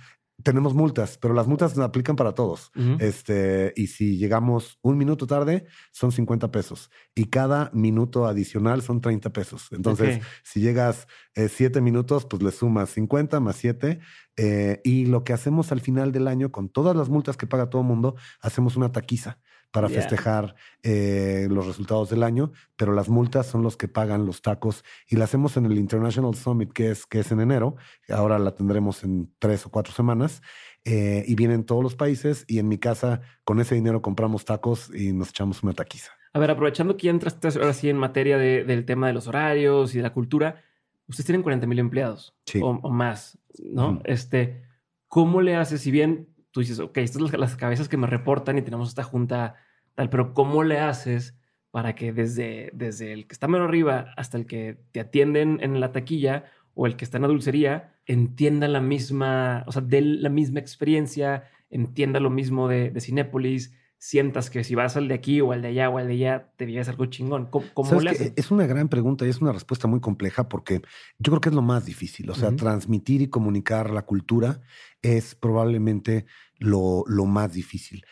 Tenemos 0.44 0.74
multas, 0.74 1.18
pero 1.18 1.34
las 1.34 1.48
multas 1.48 1.74
se 1.74 1.81
aplican 1.81 2.16
para 2.16 2.34
todos. 2.34 2.71
este, 3.00 3.73
y 3.76 3.88
si 3.88 4.18
llegamos 4.18 4.78
un 4.81 4.97
minuto 4.97 5.26
tarde, 5.26 5.66
son 5.92 6.12
50 6.12 6.52
pesos. 6.52 6.92
Y 7.16 7.26
cada 7.26 7.71
minuto 7.73 8.26
adicional 8.28 8.81
son 8.81 9.02
30 9.02 9.31
pesos. 9.31 9.68
Entonces, 9.71 10.21
si 10.44 10.59
llegas 10.59 11.07
eh, 11.35 11.50
siete 11.50 11.81
minutos, 11.81 12.26
pues 12.26 12.44
le 12.44 12.52
sumas 12.52 12.90
50 12.92 13.40
más 13.40 13.56
7. 13.56 14.00
Eh, 14.35 14.81
y 14.83 15.06
lo 15.06 15.23
que 15.23 15.33
hacemos 15.33 15.71
al 15.71 15.81
final 15.81 16.12
del 16.12 16.28
año, 16.28 16.52
con 16.52 16.69
todas 16.69 16.95
las 16.95 17.09
multas 17.09 17.38
que 17.38 17.47
paga 17.47 17.69
todo 17.69 17.81
el 17.81 17.88
mundo, 17.88 18.16
hacemos 18.42 18.76
una 18.76 18.92
taquiza 18.92 19.40
para 19.73 19.89
festejar 19.89 20.53
eh, 20.83 21.47
los 21.49 21.65
resultados 21.65 22.07
del 22.11 22.21
año, 22.21 22.51
pero 22.75 22.94
las 22.94 23.09
multas 23.09 23.47
son 23.47 23.63
los 23.63 23.75
que 23.75 23.87
pagan 23.87 24.27
los 24.27 24.44
tacos 24.44 24.85
y 25.09 25.15
la 25.15 25.23
hacemos 25.23 25.57
en 25.57 25.65
el 25.65 25.80
International 25.80 26.35
Summit 26.35 26.71
que 26.71 26.92
es, 26.92 27.07
que 27.07 27.21
es 27.21 27.31
en 27.31 27.39
enero. 27.39 27.75
Ahora 28.07 28.37
la 28.37 28.53
tendremos 28.53 29.03
en 29.03 29.33
tres 29.39 29.65
o 29.65 29.71
cuatro 29.71 29.92
semanas 29.92 30.44
eh, 30.85 31.25
y 31.27 31.33
vienen 31.33 31.63
todos 31.63 31.81
los 31.81 31.95
países 31.95 32.45
y 32.47 32.59
en 32.59 32.68
mi 32.68 32.77
casa 32.77 33.21
con 33.44 33.59
ese 33.59 33.73
dinero 33.73 34.03
compramos 34.03 34.45
tacos 34.45 34.92
y 34.94 35.11
nos 35.11 35.30
echamos 35.30 35.63
una 35.63 35.73
taquiza. 35.73 36.11
A 36.33 36.39
ver, 36.39 36.51
aprovechando 36.51 36.95
que 36.95 37.06
ya 37.06 37.11
entraste 37.11 37.47
ahora 37.47 37.73
sí 37.73 37.89
en 37.89 37.97
materia 37.97 38.37
del 38.37 38.85
tema 38.85 39.07
de 39.07 39.13
los 39.13 39.27
horarios 39.27 39.95
y 39.95 39.97
de 39.97 40.03
la 40.03 40.13
cultura, 40.13 40.61
ustedes 41.07 41.25
tienen 41.25 41.42
40 41.42 41.65
mil 41.65 41.80
empleados 41.80 42.35
o, 42.61 42.92
más, 42.92 43.39
¿no? 43.57 44.01
Este, 44.03 44.65
¿cómo 45.07 45.42
le 45.42 45.56
haces 45.56 45.81
si 45.81 45.89
bien 45.89 46.32
tú 46.54 46.60
dices, 46.60 46.80
ok, 46.80 47.00
estas 47.00 47.22
son 47.22 47.40
las, 47.40 47.56
cabezas 47.57 47.90
que 47.90 47.98
me 47.98 48.07
reportan 48.07 48.57
y 48.57 48.62
tenemos 48.62 48.88
esta 48.88 49.04
junta 49.04 49.56
tal, 49.95 50.10
pero 50.10 50.33
¿cómo 50.33 50.64
le 50.64 50.80
haces 50.80 51.36
para 51.72 51.95
que 51.95 52.14
desde, 52.14 52.69
desde 52.74 53.12
el 53.12 53.28
que 53.28 53.33
está 53.33 53.48
menos 53.48 53.68
arriba 53.68 54.14
hasta 54.16 54.38
el 54.38 54.45
que 54.45 54.78
te 54.92 55.00
atienden 55.00 55.60
en 55.62 55.80
la 55.80 55.92
taquilla 55.92 56.45
o 56.76 56.86
el 56.86 56.95
que 56.95 57.06
está 57.06 57.18
en 57.18 57.24
la 57.24 57.28
dulcería 57.28 57.95
entienda 58.06 58.68
la 58.68 58.81
misma, 58.81 59.64
o 59.66 59.72
sea, 59.72 59.81
de 59.81 60.02
la 60.02 60.30
misma 60.30 60.60
experiencia, 60.60 61.50
entienda 61.72 62.19
lo 62.19 62.30
mismo 62.30 62.68
de, 62.68 62.92
de 62.92 63.02
Cinépolis, 63.02 63.74
sientas 64.04 64.50
que 64.50 64.66
si 64.66 64.76
vas 64.76 64.98
al 64.98 65.07
de 65.07 65.14
aquí 65.14 65.40
o 65.40 65.54
al 65.54 65.62
de 65.62 65.69
allá 65.69 65.90
o 65.90 65.98
al 65.98 66.07
de 66.07 66.16
allá, 66.16 66.52
te 66.57 66.66
vives 66.66 66.90
algo 66.90 67.06
chingón? 67.06 67.45
¿Cómo, 67.45 68.02
le? 68.02 68.33
Es 68.36 68.52
una 68.52 68.68
gran 68.68 68.90
pregunta 68.90 69.26
y 69.26 69.30
es 69.30 69.40
una 69.40 69.54
respuesta 69.54 69.88
muy 69.88 70.02
compleja 70.02 70.50
porque 70.50 70.81
yo 71.19 71.31
creo 71.31 71.40
que 71.40 71.48
es 71.48 71.56
lo 71.56 71.62
más 71.62 71.86
difícil. 71.86 72.30
O 72.30 72.36
sea, 72.36 72.54
transmitir 72.54 73.22
y 73.22 73.30
comunicar 73.30 73.92
la 73.92 74.02
cultura 74.02 74.60
es 75.02 75.36
probablemente 75.36 76.26
lo, 76.57 77.06
lo 77.07 77.26
más 77.26 77.54
difícil. 77.54 78.04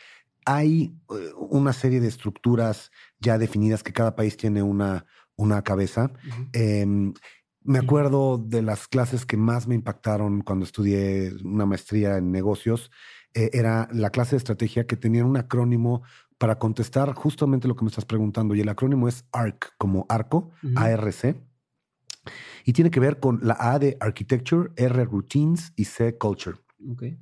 Hay 0.46 0.94
eh, 1.10 1.30
una 1.36 1.74
serie 1.74 2.00
de 2.00 2.08
estructuras 2.08 2.90
ya 3.20 3.36
definidas 3.36 3.82
que 3.82 3.92
cada 3.92 4.16
país 4.16 4.38
tiene 4.38 4.62
una, 4.62 5.04
una 5.36 5.60
cabeza. 5.60 6.10
Em, 6.54 7.12
me 7.64 7.78
acuerdo 7.78 8.38
de 8.38 8.62
las 8.62 8.88
clases 8.88 9.26
que 9.26 9.36
más 9.36 9.68
me 9.68 9.74
impactaron 9.74 10.40
cuando 10.40 10.64
estudié 10.64 11.34
una 11.44 11.66
maestría 11.66 12.16
en 12.16 12.32
negocios 12.32 12.90
eh, 13.34 13.50
era 13.52 13.88
la 13.92 14.10
clase 14.10 14.32
de 14.32 14.38
estrategia 14.38 14.86
que 14.86 14.96
tenía 14.96 15.24
un 15.24 15.36
acrónimo 15.36 16.02
para 16.38 16.58
contestar 16.58 17.14
justamente 17.14 17.68
lo 17.68 17.76
que 17.76 17.84
me 17.84 17.88
estás 17.88 18.04
preguntando. 18.04 18.54
Y 18.54 18.60
el 18.60 18.68
acrónimo 18.68 19.08
es 19.08 19.24
ARC, 19.32 19.74
como 19.78 20.06
arco, 20.08 20.50
ARC. 20.76 21.36
Y 22.64 22.72
tiene 22.72 22.90
que 22.90 23.00
ver 23.00 23.20
con 23.20 23.40
la 23.42 23.56
A 23.58 23.78
de 23.78 23.96
Architecture, 24.00 24.70
R 24.76 25.04
Routines 25.04 25.72
y 25.76 25.84
C 25.84 26.16
Culture. 26.18 26.58
Okay. 26.92 27.18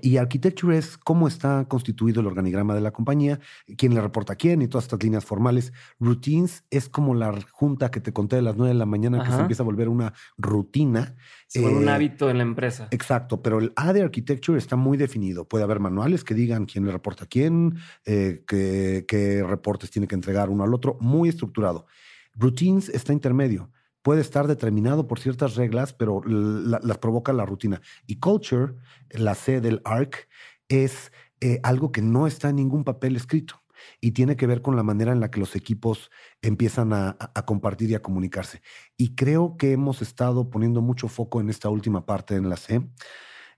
Y 0.00 0.16
architecture 0.16 0.76
es 0.76 0.98
cómo 0.98 1.28
está 1.28 1.66
constituido 1.68 2.20
el 2.20 2.26
organigrama 2.26 2.74
de 2.74 2.80
la 2.80 2.90
compañía, 2.90 3.38
quién 3.76 3.94
le 3.94 4.00
reporta 4.00 4.32
a 4.32 4.36
quién 4.36 4.60
y 4.60 4.68
todas 4.68 4.84
estas 4.84 5.02
líneas 5.02 5.24
formales. 5.24 5.72
Routines 6.00 6.64
es 6.70 6.88
como 6.88 7.14
la 7.14 7.32
junta 7.52 7.90
que 7.90 8.00
te 8.00 8.12
conté 8.12 8.36
de 8.36 8.42
las 8.42 8.56
nueve 8.56 8.72
de 8.72 8.78
la 8.78 8.86
mañana 8.86 9.22
que 9.22 9.30
se 9.30 9.40
empieza 9.40 9.62
a 9.62 9.66
volver 9.66 9.88
una 9.88 10.14
rutina. 10.36 11.14
Se 11.46 11.60
vuelve 11.60 11.78
un 11.78 11.88
eh, 11.88 11.92
hábito 11.92 12.28
en 12.28 12.38
la 12.38 12.42
empresa. 12.42 12.88
Exacto, 12.90 13.42
pero 13.42 13.58
el 13.58 13.72
A 13.76 13.92
de 13.92 14.02
architecture 14.02 14.58
está 14.58 14.74
muy 14.74 14.98
definido. 14.98 15.46
Puede 15.46 15.64
haber 15.64 15.78
manuales 15.78 16.24
que 16.24 16.34
digan 16.34 16.66
quién 16.66 16.84
le 16.84 16.92
reporta 16.92 17.24
a 17.24 17.28
quién, 17.28 17.76
eh, 18.04 18.42
qué 18.46 19.44
reportes 19.46 19.90
tiene 19.90 20.08
que 20.08 20.16
entregar 20.16 20.50
uno 20.50 20.64
al 20.64 20.74
otro, 20.74 20.96
muy 21.00 21.28
estructurado. 21.28 21.86
Routines 22.34 22.88
está 22.88 23.12
intermedio 23.12 23.70
puede 24.02 24.20
estar 24.20 24.46
determinado 24.46 25.06
por 25.06 25.18
ciertas 25.18 25.54
reglas, 25.54 25.92
pero 25.92 26.22
las 26.24 26.98
provoca 26.98 27.32
la 27.32 27.46
rutina. 27.46 27.80
Y 28.06 28.18
culture, 28.18 28.74
la 29.10 29.34
C 29.34 29.60
del 29.60 29.80
ARC, 29.84 30.28
es 30.68 31.12
eh, 31.40 31.60
algo 31.62 31.92
que 31.92 32.02
no 32.02 32.26
está 32.26 32.50
en 32.50 32.56
ningún 32.56 32.84
papel 32.84 33.16
escrito 33.16 33.62
y 34.00 34.12
tiene 34.12 34.36
que 34.36 34.46
ver 34.46 34.62
con 34.62 34.76
la 34.76 34.82
manera 34.82 35.12
en 35.12 35.20
la 35.20 35.30
que 35.30 35.40
los 35.40 35.56
equipos 35.56 36.10
empiezan 36.40 36.92
a, 36.92 37.16
compartir 37.46 37.90
y 37.90 37.94
a 37.94 38.02
comunicarse. 38.02 38.62
Y 38.96 39.14
creo 39.14 39.56
que 39.56 39.72
hemos 39.72 40.02
estado 40.02 40.50
poniendo 40.50 40.80
mucho 40.80 41.08
foco 41.08 41.40
en 41.40 41.50
esta 41.50 41.68
última 41.68 42.06
parte 42.06 42.36
en 42.36 42.48
la 42.48 42.56
C. 42.56 42.88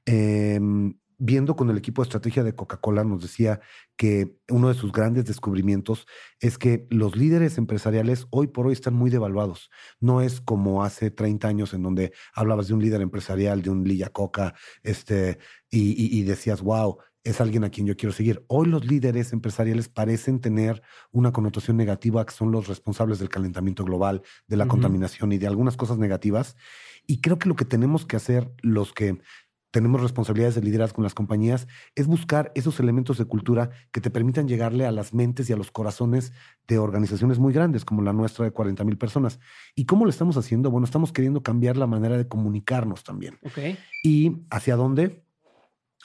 Em, 0.06 0.98
viendo 1.24 1.56
con 1.56 1.70
el 1.70 1.78
equipo 1.78 2.02
de 2.02 2.08
estrategia 2.08 2.44
de 2.44 2.54
Coca-Cola, 2.54 3.02
nos 3.02 3.22
decía 3.22 3.60
que 3.96 4.36
uno 4.50 4.68
de 4.68 4.74
sus 4.74 4.92
grandes 4.92 5.24
descubrimientos 5.24 6.06
es 6.38 6.58
que 6.58 6.86
los 6.90 7.16
líderes 7.16 7.56
empresariales 7.56 8.26
hoy 8.28 8.48
por 8.48 8.66
hoy 8.66 8.74
están 8.74 8.92
muy 8.92 9.08
devaluados. 9.08 9.70
No 10.00 10.20
es 10.20 10.42
como 10.42 10.84
hace 10.84 11.10
30 11.10 11.48
años 11.48 11.72
en 11.72 11.82
donde 11.82 12.12
hablabas 12.34 12.68
de 12.68 12.74
un 12.74 12.82
líder 12.82 13.00
empresarial, 13.00 13.62
de 13.62 13.70
un 13.70 13.84
Lilla 13.84 14.10
Coca, 14.10 14.54
este, 14.82 15.38
y, 15.70 16.22
decías, 16.24 16.60
wow, 16.60 16.98
es 17.24 17.40
alguien 17.40 17.64
a 17.64 17.70
quien 17.70 17.86
yo 17.86 17.96
quiero 17.96 18.12
seguir. 18.12 18.44
Hoy 18.48 18.68
los 18.68 18.84
líderes 18.84 19.32
empresariales 19.32 19.88
parecen 19.88 20.40
tener 20.40 20.82
una 21.10 21.32
connotación 21.32 21.78
negativa, 21.78 22.26
que 22.26 22.34
son 22.34 22.52
los 22.52 22.68
responsables 22.68 23.18
del 23.18 23.30
calentamiento 23.30 23.82
global, 23.82 24.20
de 24.46 24.58
la 24.58 24.68
contaminación 24.68 25.32
y 25.32 25.38
de 25.38 25.46
algunas 25.46 25.78
cosas 25.78 25.96
negativas. 25.96 26.54
Y 27.06 27.22
creo 27.22 27.38
que 27.38 27.48
lo 27.48 27.56
que 27.56 27.64
tenemos 27.64 28.04
que 28.04 28.16
hacer 28.16 28.52
los 28.62 28.92
que 28.92 29.20
tenemos 29.74 30.00
responsabilidades 30.00 30.54
de 30.54 30.62
liderazgo 30.62 30.94
con 30.94 31.02
las 31.02 31.14
compañías, 31.14 31.66
es 31.96 32.06
buscar 32.06 32.52
esos 32.54 32.78
elementos 32.78 33.18
de 33.18 33.24
cultura 33.24 33.70
que 33.90 34.00
te 34.00 34.08
permitan 34.08 34.46
llegarle 34.46 34.86
a 34.86 34.92
las 34.92 35.12
mentes 35.12 35.50
y 35.50 35.52
a 35.52 35.56
los 35.56 35.72
corazones 35.72 36.32
de 36.68 36.78
organizaciones 36.78 37.40
muy 37.40 37.52
grandes 37.52 37.84
como 37.84 38.00
la 38.00 38.12
nuestra 38.12 38.44
de 38.44 38.52
40 38.52 38.84
mil 38.84 38.96
personas. 38.96 39.40
¿Y 39.74 39.84
cómo 39.84 40.04
lo 40.04 40.10
estamos 40.10 40.36
haciendo? 40.36 40.70
Bueno, 40.70 40.84
estamos 40.84 41.10
queriendo 41.10 41.42
cambiar 41.42 41.76
la 41.76 41.88
manera 41.88 42.16
de 42.16 42.28
comunicarnos 42.28 43.02
también. 43.02 43.36
¿Y 44.04 44.36
hacia 44.48 44.76
dónde? 44.76 45.23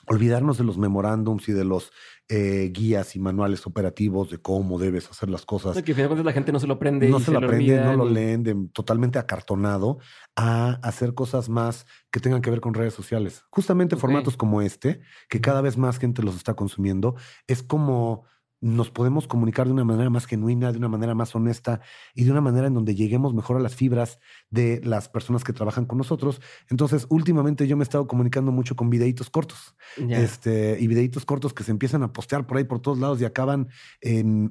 Olvidarnos 0.06 0.58
de 0.58 0.64
los 0.64 0.78
memorándums 0.78 1.48
y 1.48 1.52
de 1.52 1.64
los 1.64 1.92
eh, 2.28 2.70
guías 2.72 3.16
y 3.16 3.18
manuales 3.18 3.66
operativos 3.66 4.30
de 4.30 4.38
cómo 4.38 4.78
debes 4.78 5.10
hacer 5.10 5.28
las 5.28 5.44
cosas. 5.44 5.82
que 5.82 5.92
al 5.92 6.24
la 6.24 6.32
gente 6.32 6.52
no 6.52 6.60
se 6.60 6.66
lo 6.66 6.74
aprende. 6.74 7.08
No 7.08 7.18
se, 7.20 7.32
lo 7.32 7.38
aprende, 7.38 7.82
no 7.82 7.96
lo 7.96 8.08
leen 8.08 8.70
totalmente 8.70 9.18
acartonado 9.18 9.98
a 10.36 10.78
hacer 10.82 11.14
cosas 11.14 11.48
más 11.48 11.86
que 12.10 12.20
tengan 12.20 12.40
que 12.40 12.50
ver 12.50 12.60
con 12.60 12.74
redes 12.74 12.94
sociales. 12.94 13.44
Justamente 13.50 13.96
formatos 13.96 14.36
como 14.36 14.62
este, 14.62 15.00
que 15.28 15.40
cada 15.40 15.60
vez 15.60 15.76
más 15.76 15.98
gente 15.98 16.22
los 16.22 16.36
está 16.36 16.54
consumiendo, 16.54 17.16
es 17.46 17.62
como 17.62 18.24
nos 18.60 18.90
podemos 18.90 19.26
comunicar 19.26 19.66
de 19.66 19.72
una 19.72 19.84
manera 19.84 20.10
más 20.10 20.26
genuina, 20.26 20.70
de 20.70 20.78
una 20.78 20.88
manera 20.88 21.14
más 21.14 21.34
honesta 21.34 21.80
y 22.14 22.24
de 22.24 22.30
una 22.30 22.40
manera 22.42 22.66
en 22.66 22.74
donde 22.74 22.94
lleguemos 22.94 23.32
mejor 23.32 23.56
a 23.56 23.60
las 23.60 23.74
fibras 23.74 24.18
de 24.50 24.80
las 24.84 25.08
personas 25.08 25.44
que 25.44 25.52
trabajan 25.52 25.86
con 25.86 25.98
nosotros. 25.98 26.42
Entonces, 26.68 27.06
últimamente 27.08 27.66
yo 27.66 27.76
me 27.76 27.82
he 27.82 27.84
estado 27.84 28.06
comunicando 28.06 28.52
mucho 28.52 28.76
con 28.76 28.90
videitos 28.90 29.30
cortos 29.30 29.74
este, 29.96 30.76
y 30.78 30.86
videitos 30.86 31.24
cortos 31.24 31.54
que 31.54 31.64
se 31.64 31.70
empiezan 31.70 32.02
a 32.02 32.12
postear 32.12 32.46
por 32.46 32.58
ahí 32.58 32.64
por 32.64 32.80
todos 32.80 32.98
lados 32.98 33.20
y 33.20 33.24
acaban 33.24 33.68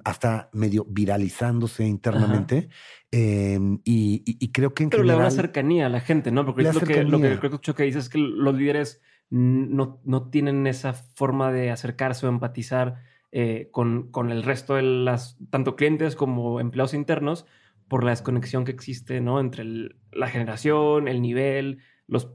hasta 0.04 0.50
medio 0.54 0.86
viralizándose 0.90 1.86
internamente. 1.86 2.70
Em, 3.12 3.80
y, 3.84 4.52
creo 4.52 4.74
que 4.74 4.84
en 4.84 4.90
Pero 4.90 5.04
le 5.04 5.14
da 5.14 5.20
una 5.20 5.32
cercanía 5.32 5.86
a 5.86 5.90
la 5.90 6.00
gente, 6.00 6.32
¿no? 6.32 6.46
Porque 6.46 6.64
lo 6.64 6.80
que, 6.80 7.04
lo 7.04 7.20
que 7.20 7.40
creo 7.40 7.76
que 7.76 7.84
dices 7.84 8.06
es 8.06 8.10
que 8.10 8.18
los 8.18 8.56
líderes 8.56 9.02
no, 9.30 10.02
no 10.04 10.30
tienen 10.30 10.66
esa 10.66 10.94
forma 10.94 11.52
de 11.52 11.70
acercarse 11.70 12.26
o 12.26 12.30
empatizar 12.30 13.09
eh, 13.32 13.70
con, 13.72 14.12
con, 14.12 14.32
el 14.32 14.44
resto 14.44 14.76
de 14.76 14.84
las, 14.84 15.38
tanto 15.50 15.76
clientes 15.76 16.16
como 16.16 16.60
empleados 16.60 16.94
internos, 16.94 17.46
por 17.88 18.04
la 18.04 18.12
desconexión 18.12 18.66
que 18.66 18.72
existe 18.72 19.20
¿no? 19.20 19.40
entre 19.40 19.66
la 20.12 20.28
generación, 20.28 21.08
el 21.08 21.22
nivel, 21.22 21.80
los 22.08 22.32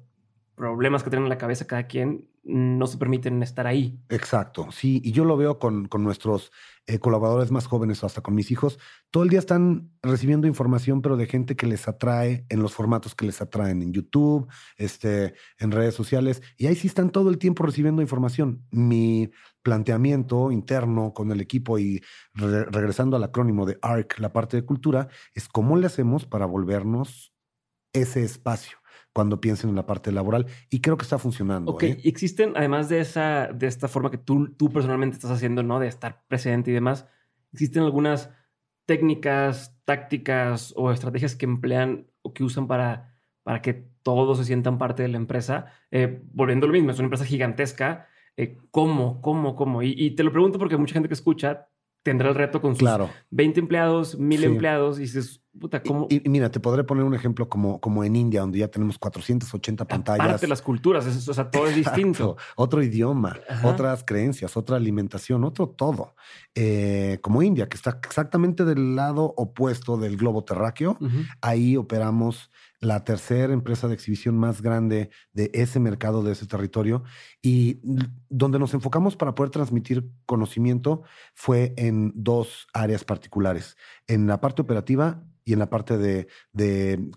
problemas 0.55 1.03
que 1.03 1.11
tienen 1.11 1.25
en 1.25 1.31
la 1.31 1.39
cabeza 1.39 1.67
cada 1.67 1.87
quien 1.87 2.29
no 2.45 2.87
se 2.87 2.99
permiten 2.99 3.43
estar 3.43 3.67
ahí. 3.67 3.99
Exacto, 4.11 4.71
sí, 4.71 5.01
y 5.03 5.13
yo 5.13 5.25
lo 5.25 5.37
veo 5.37 5.59
con, 5.59 5.89
con 5.89 6.05
nuestros 6.05 6.53
eh, 6.87 6.99
colaboradores 6.99 7.51
más 7.51 7.67
jóvenes 7.67 8.03
o 8.03 8.07
hasta 8.07 8.21
con 8.21 8.35
mis 8.35 8.51
hijos. 8.51 8.79
Todo 9.11 9.23
el 9.23 9.31
día 9.31 9.39
están 9.39 9.91
recibiendo 10.03 10.47
información, 10.47 11.01
pero 11.01 11.17
de 11.17 11.27
gente 11.27 11.57
que 11.57 11.67
les 11.67 11.89
atrae 11.89 12.45
en 12.51 12.61
los 12.61 12.75
formatos 12.75 13.15
que 13.15 13.25
les 13.25 13.41
atraen 13.41 13.81
en 13.81 13.95
YouTube, 13.95 14.47
este, 14.77 15.35
en 15.59 15.73
redes 15.73 15.95
sociales, 15.95 16.43
y 16.59 16.67
ahí 16.67 16.77
sí 16.77 16.87
están 16.87 17.11
todo 17.11 17.31
el 17.31 17.39
tiempo 17.39 17.65
recibiendo 17.65 18.03
información. 18.03 18.67
Mi 18.71 19.31
planteamiento 19.63 20.53
interno 20.53 21.15
con 21.15 21.33
el 21.33 21.41
equipo 21.41 21.79
y 21.79 22.03
regresando 22.35 23.17
al 23.17 23.25
acrónimo 23.25 23.65
de 23.65 23.79
ARC, 23.81 24.19
la 24.19 24.35
parte 24.35 24.59
de 24.59 24.67
cultura, 24.67 25.09
es 25.33 25.49
cómo 25.49 25.77
le 25.77 25.87
hacemos 25.87 26.27
para 26.27 26.45
volvernos 26.45 27.33
ese 27.95 28.23
espacio 28.23 28.84
cuando 29.15 29.41
piensen 29.41 29.71
en 29.71 29.77
la 29.77 29.87
parte 29.87 30.13
laboral 30.13 30.47
y 30.69 30.81
creo 30.81 30.97
que 30.97 31.05
está 31.05 31.19
funcionando. 31.19 31.73
Ok, 31.73 31.83
¿eh? 31.85 32.01
existen, 32.05 32.53
además 32.57 32.89
de 32.89 33.01
esa, 33.01 33.49
de 33.55 33.69
esta 33.69 33.89
forma 33.89 34.11
que 34.11 34.19
tú, 34.19 34.53
tú 34.55 34.71
personalmente 34.71 35.15
estás 35.15 35.31
haciendo, 35.31 35.63
¿no? 35.63 35.79
De 35.79 35.87
estar 35.87 36.25
presente 36.27 36.73
y 36.73 36.75
demás, 36.75 37.07
existen 37.53 37.85
algunas 37.85 38.31
técnicas, 38.87 39.81
tácticas 39.85 40.75
o 40.77 40.91
estrategias 40.91 41.37
que 41.37 41.47
emplean 41.47 42.09
o 42.23 42.35
que 42.35 42.43
usan 42.43 42.67
para, 42.67 43.17
para 43.45 43.63
que 43.63 43.89
todos 44.03 44.37
se 44.39 44.45
sientan 44.45 44.79
parte 44.79 45.03
de 45.03 45.09
la 45.09 45.17
empresa. 45.17 45.67
Eh, 45.93 46.23
volviendo 46.33 46.67
a 46.67 46.69
lo 46.69 46.73
mismo, 46.73 46.91
es 46.91 46.99
una 46.99 47.07
empresa 47.07 47.25
gigantesca. 47.25 48.09
Eh, 48.37 48.59
¿Cómo? 48.73 49.21
¿Cómo? 49.23 49.55
¿Cómo? 49.55 49.83
Y, 49.83 49.95
y, 49.97 50.11
te 50.17 50.25
lo 50.25 50.33
pregunto 50.33 50.59
porque 50.59 50.77
mucha 50.77 50.95
gente 50.95 51.09
que 51.09 51.15
escucha 51.15 51.69
tendrá 52.03 52.29
el 52.29 52.35
reto 52.35 52.61
con 52.61 52.75
sus 52.75 52.89
20 53.31 53.61
empleados, 53.61 54.19
1000 54.19 54.45
empleados 54.45 54.99
y 54.99 55.03
dices, 55.03 55.44
puta, 55.59 55.83
¿cómo? 55.83 56.07
Y, 56.11 56.29
mira, 56.29 56.51
te 56.51 56.61
podré 56.61 56.85
poner 56.85 57.05
un 57.05 57.15
ejemplo 57.15 57.49
como, 57.49 57.81
como 57.81 58.05
en 58.05 58.17
India, 58.17 58.41
donde 58.41 58.59
ya 58.59 58.69
tenemos 58.69 58.99
480 58.99 59.85
pantallas. 59.87 60.27
Aparte 60.27 60.49
las 60.49 60.63
culturas, 60.63 61.29
o 61.29 61.35
sea, 61.35 61.51
todo 61.51 61.67
es 61.67 61.77
distinto. 61.77 62.37
Otro 62.57 62.83
idioma, 62.83 63.37
otras 63.63 64.05
creencias, 64.05 64.57
otra 64.57 64.77
alimentación, 64.77 65.45
otro 65.45 65.69
todo. 65.69 66.15
Eh, 66.55 67.19
como 67.23 67.43
India, 67.43 67.69
que 67.69 67.77
está 67.77 67.99
exactamente 68.05 68.65
del 68.65 68.97
lado 68.97 69.35
opuesto 69.37 69.97
del 69.97 70.17
globo 70.17 70.45
terráqueo, 70.45 70.99
ahí 71.41 71.77
operamos 71.77 72.51
la 72.85 73.03
tercera 73.03 73.53
empresa 73.53 73.89
de 73.89 73.95
exhibición 73.95 74.37
más 74.37 74.63
grande 74.63 75.11
de 75.33 75.51
ese 75.55 75.81
mercado, 75.81 76.23
de 76.23 76.33
ese 76.33 76.47
territorio, 76.47 77.03
y 77.43 77.81
donde 78.29 78.59
nos 78.59 78.75
enfocamos 78.75 79.17
para 79.17 79.35
poder 79.35 79.51
transmitir 79.51 80.11
conocimiento 80.27 81.03
fue 81.35 81.75
en 81.77 82.13
dos 82.15 82.67
áreas 82.73 83.05
particulares, 83.05 83.77
en 84.07 84.27
la 84.27 84.41
parte 84.41 84.63
operativa 84.63 85.25
y 85.45 85.53
en 85.53 85.59
la 85.59 85.69
parte 85.69 85.99
de, 85.99 86.27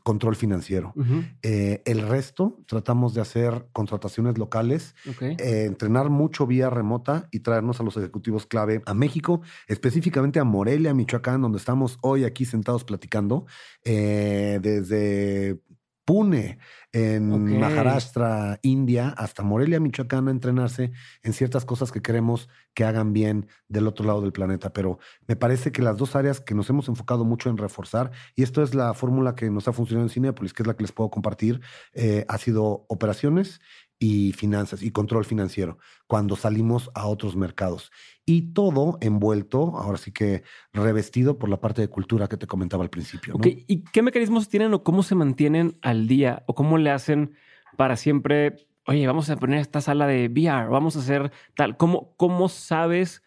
control 0.04 0.36
financiero. 0.36 0.94
Eh, 1.42 1.82
el 1.86 2.08
resto 2.08 2.60
tratamos 2.68 3.14
de 3.14 3.22
hacer 3.22 3.68
contrataciones 3.72 4.38
locales, 4.38 4.96
eh, 5.22 5.66
entrenar 5.66 6.10
mucho 6.10 6.46
vía 6.46 6.70
remota 6.70 7.28
y 7.32 7.40
traernos 7.40 7.80
a 7.80 7.84
los 7.84 7.96
ejecutivos 7.98 8.46
clave 8.46 8.82
a 8.86 8.94
México, 8.94 9.42
específicamente 9.68 10.40
a 10.40 10.44
Morelia, 10.44 10.94
Michoacán, 10.94 11.42
donde 11.42 11.58
estamos 11.58 11.98
hoy 12.02 12.26
aquí 12.26 12.46
sentados 12.46 12.84
platicando, 12.84 13.46
eh, 13.84 14.60
desde 14.62 15.60
Pune, 16.08 16.58
en 16.94 17.60
Maharashtra, 17.60 18.60
India, 18.62 19.10
hasta 19.18 19.44
Morelia, 19.44 19.82
Michoacán, 19.82 20.30
a 20.30 20.32
entrenarse 20.32 20.94
en 21.22 21.34
ciertas 21.34 21.66
cosas 21.66 21.92
que 21.92 22.02
queremos 22.02 22.48
que 22.74 22.86
hagan 22.86 23.12
bien 23.12 23.48
del 23.68 23.88
otro 23.88 24.06
lado 24.06 24.22
del 24.22 24.32
planeta. 24.32 24.72
Pero 24.72 25.00
me 25.28 25.36
parece 25.36 25.74
que 25.74 25.82
las 25.82 25.98
dos 25.98 26.16
áreas 26.16 26.40
que 26.40 26.56
nos 26.56 26.70
hemos 26.70 26.88
enfocado 26.88 27.26
mucho 27.26 27.50
en 27.50 27.58
reforzar, 27.58 28.12
y 28.36 28.44
esto 28.44 28.64
es 28.64 28.74
la 28.74 28.94
fórmula 28.94 29.36
que 29.36 29.50
nos 29.50 29.68
ha 29.68 29.74
funcionado 29.74 30.06
en 30.06 30.10
Cinepolis, 30.10 30.54
que 30.54 30.64
es 30.64 30.68
la 30.68 30.78
que 30.78 30.84
les 30.84 30.94
puedo 30.94 31.10
compartir, 31.10 31.60
eh, 31.92 32.24
ha 32.30 32.38
sido 32.38 32.86
operaciones 32.88 33.60
y 34.00 34.34
finanzas 34.34 34.84
y 34.84 34.92
control 34.92 35.26
financiero 35.26 35.78
cuando 36.06 36.36
salimos 36.36 36.92
a 36.94 37.08
otros 37.08 37.36
mercados. 37.36 37.92
Y 38.26 38.54
todo 38.54 38.98
envuelto, 39.02 39.78
ahora 39.78 39.98
sí 39.98 40.12
que 40.12 40.44
revestido 40.74 41.40
por 41.40 41.50
la 41.50 41.60
parte 41.60 41.82
de 41.82 41.90
cultura 41.90 42.28
que 42.28 42.38
te 42.38 42.48
comentaba 42.48 42.84
al 42.84 42.90
principio. 42.90 43.36
¿Y 43.44 43.84
qué 43.86 44.02
mecanismos 44.02 44.50
tienen 44.50 44.74
o 44.74 44.84
cómo 44.84 45.04
se 45.04 45.16
mantienen 45.16 45.78
al 45.82 46.08
día 46.08 46.44
o 46.48 46.54
cómo 46.54 46.78
le 46.78 46.92
hacen 46.92 47.34
para 47.76 47.96
siempre, 47.96 48.68
oye, 48.86 49.06
vamos 49.08 49.30
a 49.30 49.38
poner 49.38 49.60
esta 49.60 49.82
sala 49.82 50.08
de 50.08 50.28
VR, 50.28 50.70
vamos 50.70 50.96
a 50.96 51.00
hacer 51.00 51.32
tal? 51.56 51.78
¿Cómo, 51.78 52.14
cómo 52.18 52.50
sabes 52.50 53.24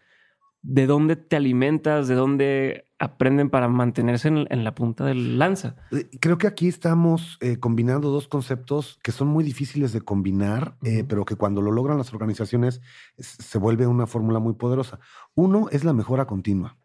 de 0.63 0.87
dónde 0.87 1.17
te 1.17 1.37
alimentas, 1.37 2.07
de 2.07 2.15
dónde 2.15 2.90
aprenden 3.01 3.49
para 3.49 3.67
mantenerse 3.67 4.29
en, 4.29 4.65
la 4.65 4.75
punta 4.75 5.07
del 5.07 5.39
lanza. 5.39 5.75
Eh, 5.91 6.09
creo 6.21 6.37
que 6.37 6.47
aquí 6.47 6.69
estamos 6.69 7.39
eh, 7.41 7.59
combinando 7.59 8.11
dos 8.11 8.29
conceptos 8.29 8.99
que 9.03 9.11
son 9.11 9.29
muy 9.29 9.43
difíciles 9.43 9.93
de 9.93 10.03
combinar, 10.03 10.77
eh, 10.85 11.03
pero 11.09 11.25
que 11.25 11.35
cuando 11.35 11.63
lo 11.63 11.73
logran 11.73 11.97
las 11.97 12.13
organizaciones 12.13 12.83
se 13.17 13.59
vuelve 13.59 13.87
una 13.87 14.07
fórmula 14.07 14.39
muy 14.39 14.53
poderosa. 14.53 15.01
Uno 15.35 15.69
es 15.71 15.83
la 15.83 15.95
mejora 15.95 16.27
continua. 16.27 16.77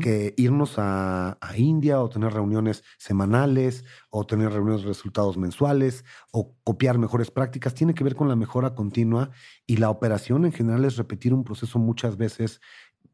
Que 0.00 0.32
irnos 0.38 0.78
a, 0.78 1.36
a, 1.42 1.58
India 1.58 2.00
o 2.00 2.08
tener 2.08 2.32
reuniones 2.32 2.84
semanales 2.96 3.84
o 4.08 4.24
tener 4.24 4.50
reuniones 4.50 4.80
de 4.80 4.88
resultados 4.88 5.36
mensuales 5.36 6.06
o 6.32 6.56
copiar 6.64 6.96
mejores 6.96 7.30
prácticas 7.30 7.74
tiene 7.74 7.92
que 7.92 8.02
ver 8.02 8.14
con 8.14 8.28
la 8.28 8.36
mejora 8.36 8.74
continua 8.74 9.30
y 9.66 9.76
la 9.76 9.90
operación 9.90 10.46
en 10.46 10.52
general 10.52 10.86
es 10.86 10.96
repetir 10.96 11.34
un 11.34 11.44
proceso 11.44 11.78
muchas 11.78 12.16
veces 12.16 12.62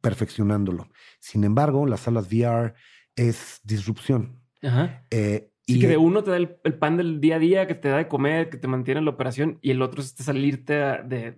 perfeccionándolo. 0.00 0.88
Sin 1.18 1.44
embargo, 1.44 1.86
las 1.86 2.00
salas 2.00 2.26
VR 2.26 2.74
es 3.16 3.60
disrupción. 3.64 4.40
Ajá. 4.62 5.04
Eh, 5.10 5.50
y 5.76 5.80
que 5.80 5.88
de 5.88 5.96
uno 5.96 6.22
te 6.24 6.30
da 6.30 6.36
el, 6.36 6.48
pan 6.48 6.96
del 6.96 7.20
día 7.20 7.36
a 7.36 7.38
día, 7.38 7.66
que 7.66 7.74
te 7.74 7.88
da 7.88 7.98
de 7.98 8.08
comer, 8.08 8.50
que 8.50 8.56
te 8.56 8.68
mantiene 8.68 8.98
en 8.98 9.04
la 9.04 9.12
operación, 9.12 9.58
y 9.62 9.70
el 9.70 9.82
otro 9.82 10.00
es 10.00 10.14
salirte 10.18 10.74
de, 10.74 11.36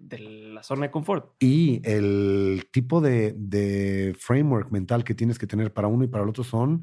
la 0.55 0.63
zona 0.63 0.87
de 0.87 0.91
confort. 0.91 1.33
Y 1.41 1.81
el 1.85 2.67
tipo 2.71 3.01
de, 3.01 4.17
framework 4.19 4.71
mental 4.71 5.05
que 5.05 5.15
tienes 5.15 5.39
que 5.39 5.47
tener 5.47 5.73
para 5.73 5.89
uno 5.89 6.05
y 6.05 6.09
para 6.09 6.25
el 6.25 6.31
otro 6.31 6.45
son 6.45 6.83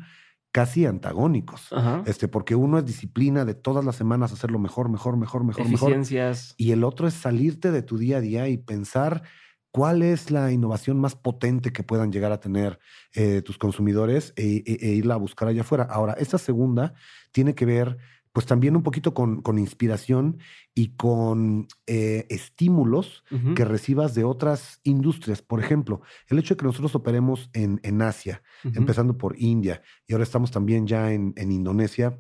casi 0.52 0.86
antagónicos. 0.86 1.70
Este, 2.06 2.28
porque 2.28 2.56
uno 2.56 2.80
es 2.80 2.86
disciplina 2.86 3.46
de 3.46 3.54
todas 3.54 3.86
las 3.86 3.96
semanas 3.96 4.32
hacerlo 4.32 4.60
mejor, 4.60 4.90
mejor, 4.90 5.18
mejor, 5.18 5.44
mejor, 5.44 5.66
Eficiencias. 5.66 6.56
Y 6.58 6.72
el 6.72 6.84
otro 6.84 7.08
es 7.08 7.14
salirte 7.14 7.72
de 7.72 7.82
tu 7.82 7.98
día 7.98 8.18
a 8.18 8.22
día 8.22 8.48
y 8.48 8.58
pensar 8.58 9.24
cuál 9.72 10.02
es 10.02 10.32
la 10.32 10.52
innovación 10.52 11.00
más 11.00 11.16
potente 11.16 11.72
que 11.72 11.84
puedan 11.84 12.12
llegar 12.12 12.32
a 12.32 12.40
tener 12.40 12.80
eh, 13.14 13.42
tus 13.42 13.58
consumidores 13.58 14.34
e, 14.36 14.64
e, 14.66 14.78
e, 14.82 14.94
irla 14.94 15.16
a 15.16 15.18
buscar 15.18 15.48
allá 15.48 15.62
afuera. 15.62 15.88
Ahora, 15.90 16.14
esta 16.14 16.38
segunda 16.38 16.94
tiene 17.32 17.56
que 17.56 17.66
ver 17.66 17.98
pues 18.32 18.46
también 18.46 18.76
un 18.76 18.84
poquito 18.84 19.14
con, 19.14 19.42
con 19.42 19.58
inspiración 19.58 20.38
y 20.76 20.96
con 20.96 21.68
eh, 21.88 22.28
estímulos 22.30 23.24
que 23.56 23.66
recibas 23.66 24.14
de 24.14 24.24
otras 24.24 24.80
industrias. 24.84 25.42
Por 25.42 25.60
ejemplo, 25.60 26.02
el 26.28 26.38
hecho 26.38 26.54
de 26.54 26.60
que 26.60 26.66
nosotros 26.66 26.94
operemos 26.94 27.50
en, 27.54 27.80
en 27.84 28.02
Asia, 28.02 28.44
empezando 28.64 29.18
por 29.18 29.36
India, 29.40 29.82
y 30.08 30.14
ahora 30.14 30.24
estamos 30.24 30.52
también 30.52 30.86
ya 30.86 31.12
en, 31.12 31.34
en 31.38 31.52
Indonesia, 31.52 32.20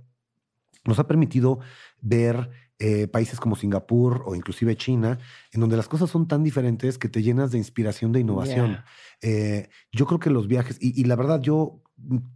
nos 0.83 0.97
ha 0.97 1.07
permitido 1.07 1.59
ver 2.01 2.49
eh, 2.81 3.09
países 3.09 3.41
como 3.41 3.57
Singapur 3.57 4.23
o 4.25 4.35
inclusive 4.35 4.77
China, 4.77 5.19
en 5.51 5.59
donde 5.59 5.75
las 5.75 5.89
cosas 5.89 6.09
son 6.09 6.29
tan 6.29 6.43
diferentes 6.43 6.97
que 6.97 7.09
te 7.09 7.21
llenas 7.21 7.51
de 7.51 7.57
inspiración, 7.57 8.13
de 8.13 8.21
innovación. 8.21 8.77
Eh, 9.21 9.67
yo 9.91 10.05
creo 10.05 10.19
que 10.19 10.29
los 10.29 10.47
viajes, 10.47 10.77
y, 10.79 11.03
la 11.03 11.17
verdad 11.17 11.41
yo 11.41 11.81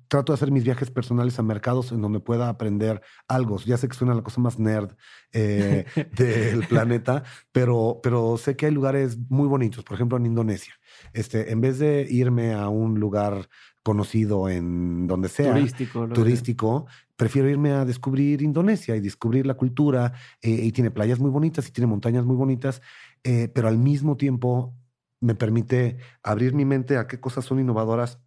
trato 0.09 0.33
de 0.33 0.35
hacer 0.35 0.51
mis 0.51 0.65
viajes 0.65 0.91
personales 0.91 1.39
a 1.39 1.43
mercados 1.43 1.93
en 1.93 2.01
donde 2.01 2.19
pueda 2.19 2.49
aprender 2.49 3.01
algo. 3.29 3.57
Ya 3.59 3.77
sé 3.77 3.87
que 3.87 3.95
suena 3.95 4.13
la 4.13 4.21
cosa 4.21 4.41
más 4.41 4.59
nerd 4.59 4.91
eh, 5.31 5.85
del 6.17 6.67
planeta, 6.67 7.23
pero, 7.53 8.01
pero 8.03 8.37
sé 8.37 8.57
que 8.57 8.65
hay 8.65 8.73
lugares 8.73 9.17
muy 9.29 9.47
bonitos, 9.47 9.85
por 9.85 9.95
ejemplo 9.95 10.17
en 10.17 10.25
Indonesia. 10.25 10.73
Este, 11.13 11.51
en 11.53 11.61
vez 11.61 11.79
de 11.79 12.05
irme 12.09 12.53
a 12.53 12.67
un 12.67 12.99
lugar 12.99 13.47
conocido 13.83 14.49
en 14.49 15.07
donde 15.07 15.29
sea, 15.29 15.53
turístico, 15.53 16.07
turístico 16.07 16.85
prefiero 17.15 17.49
irme 17.49 17.71
a 17.71 17.85
descubrir 17.85 18.41
Indonesia 18.41 18.95
y 18.95 18.99
descubrir 18.99 19.45
la 19.45 19.53
cultura. 19.53 20.13
Eh, 20.41 20.49
y 20.49 20.71
tiene 20.71 20.91
playas 20.91 21.19
muy 21.19 21.31
bonitas 21.31 21.67
y 21.67 21.71
tiene 21.71 21.87
montañas 21.87 22.25
muy 22.25 22.35
bonitas, 22.35 22.81
eh, 23.23 23.49
pero 23.53 23.67
al 23.67 23.77
mismo 23.77 24.17
tiempo 24.17 24.73
me 25.19 25.35
permite 25.35 25.97
abrir 26.21 26.53
mi 26.53 26.65
mente 26.65 26.97
a 26.97 27.07
qué 27.07 27.19
cosas 27.19 27.45
son 27.45 27.59
innovadoras 27.59 28.19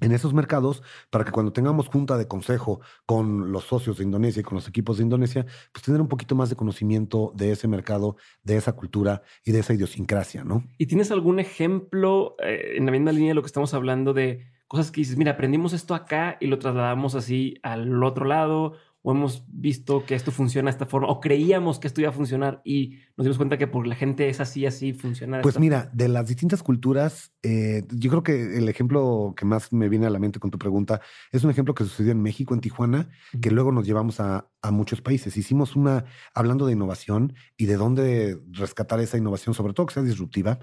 en 0.00 0.12
esos 0.12 0.32
mercados 0.32 0.82
para 1.10 1.24
que 1.24 1.30
cuando 1.30 1.52
tengamos 1.52 1.88
junta 1.88 2.16
de 2.16 2.26
consejo 2.26 2.80
con 3.06 3.52
los 3.52 3.64
socios 3.64 3.98
de 3.98 4.04
Indonesia 4.04 4.40
y 4.40 4.42
con 4.42 4.56
los 4.56 4.66
equipos 4.66 4.96
de 4.96 5.04
Indonesia, 5.04 5.46
pues 5.72 5.84
tener 5.84 6.00
un 6.00 6.08
poquito 6.08 6.34
más 6.34 6.48
de 6.48 6.56
conocimiento 6.56 7.32
de 7.36 7.52
ese 7.52 7.68
mercado, 7.68 8.16
de 8.42 8.56
esa 8.56 8.72
cultura 8.72 9.22
y 9.44 9.52
de 9.52 9.60
esa 9.60 9.74
idiosincrasia, 9.74 10.42
¿no? 10.42 10.64
¿Y 10.78 10.86
tienes 10.86 11.10
algún 11.10 11.38
ejemplo 11.38 12.34
eh, 12.42 12.76
en 12.76 12.86
la 12.86 12.92
misma 12.92 13.12
línea 13.12 13.28
de 13.28 13.34
lo 13.34 13.42
que 13.42 13.46
estamos 13.46 13.74
hablando 13.74 14.14
de 14.14 14.46
cosas 14.70 14.92
que 14.92 15.00
dices, 15.00 15.16
mira, 15.16 15.32
aprendimos 15.32 15.72
esto 15.72 15.96
acá 15.96 16.36
y 16.38 16.46
lo 16.46 16.60
trasladamos 16.60 17.16
así 17.16 17.58
al 17.64 18.04
otro 18.04 18.24
lado, 18.24 18.74
o 19.02 19.12
hemos 19.12 19.44
visto 19.48 20.04
que 20.04 20.14
esto 20.14 20.30
funciona 20.30 20.70
de 20.70 20.72
esta 20.72 20.86
forma, 20.86 21.08
o 21.08 21.20
creíamos 21.20 21.78
que 21.78 21.86
esto 21.86 22.00
iba 22.00 22.10
a 22.10 22.12
funcionar 22.12 22.60
y 22.64 22.98
nos 23.16 23.24
dimos 23.24 23.36
cuenta 23.38 23.56
que 23.56 23.66
por 23.66 23.86
la 23.86 23.94
gente 23.94 24.28
es 24.28 24.40
así, 24.40 24.66
así 24.66 24.92
funciona. 24.92 25.40
Pues 25.40 25.58
mira, 25.58 25.90
de 25.92 26.08
las 26.08 26.26
distintas 26.26 26.62
culturas, 26.62 27.32
eh, 27.42 27.84
yo 27.90 28.10
creo 28.10 28.22
que 28.22 28.58
el 28.58 28.68
ejemplo 28.68 29.34
que 29.36 29.44
más 29.44 29.72
me 29.72 29.88
viene 29.88 30.06
a 30.06 30.10
la 30.10 30.18
mente 30.18 30.38
con 30.38 30.50
tu 30.50 30.58
pregunta 30.58 31.00
es 31.32 31.44
un 31.44 31.50
ejemplo 31.50 31.74
que 31.74 31.84
sucedió 31.84 32.12
en 32.12 32.22
México, 32.22 32.54
en 32.54 32.60
Tijuana, 32.60 33.08
que 33.40 33.50
luego 33.50 33.72
nos 33.72 33.86
llevamos 33.86 34.20
a, 34.20 34.50
a 34.62 34.70
muchos 34.70 35.00
países. 35.00 35.36
Hicimos 35.36 35.76
una, 35.76 36.04
hablando 36.34 36.66
de 36.66 36.72
innovación 36.72 37.34
y 37.56 37.66
de 37.66 37.76
dónde 37.76 38.38
rescatar 38.50 39.00
esa 39.00 39.16
innovación, 39.16 39.54
sobre 39.54 39.72
todo 39.72 39.86
que 39.86 39.94
sea 39.94 40.02
disruptiva. 40.02 40.58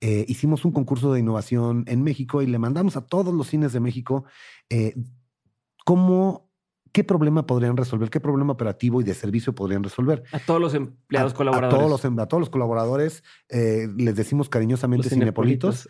Eh, 0.00 0.24
hicimos 0.26 0.64
un 0.64 0.72
concurso 0.72 1.12
de 1.12 1.20
innovación 1.20 1.84
en 1.86 2.02
México 2.02 2.42
y 2.42 2.46
le 2.46 2.58
mandamos 2.58 2.96
a 2.96 3.06
todos 3.06 3.32
los 3.32 3.46
cines 3.46 3.72
de 3.72 3.78
México 3.78 4.24
eh, 4.68 4.96
cómo, 5.84 6.50
qué 6.92 7.04
problema 7.04 7.46
podrían 7.46 7.76
resolver, 7.76 8.10
qué 8.10 8.20
problema 8.20 8.52
operativo 8.52 9.00
y 9.00 9.04
de 9.04 9.14
servicio 9.14 9.54
podrían 9.54 9.82
resolver. 9.82 10.22
A 10.32 10.38
todos 10.38 10.60
los 10.60 10.74
empleados 10.74 11.34
colaboradores. 11.34 11.74
A 11.74 11.78
todos 11.78 11.90
los, 11.90 12.04
em, 12.04 12.18
a 12.18 12.26
todos 12.26 12.40
los 12.40 12.50
colaboradores 12.50 13.24
eh, 13.48 13.88
les 13.96 14.14
decimos 14.14 14.48
cariñosamente 14.48 15.08
cinepolitos, 15.08 15.88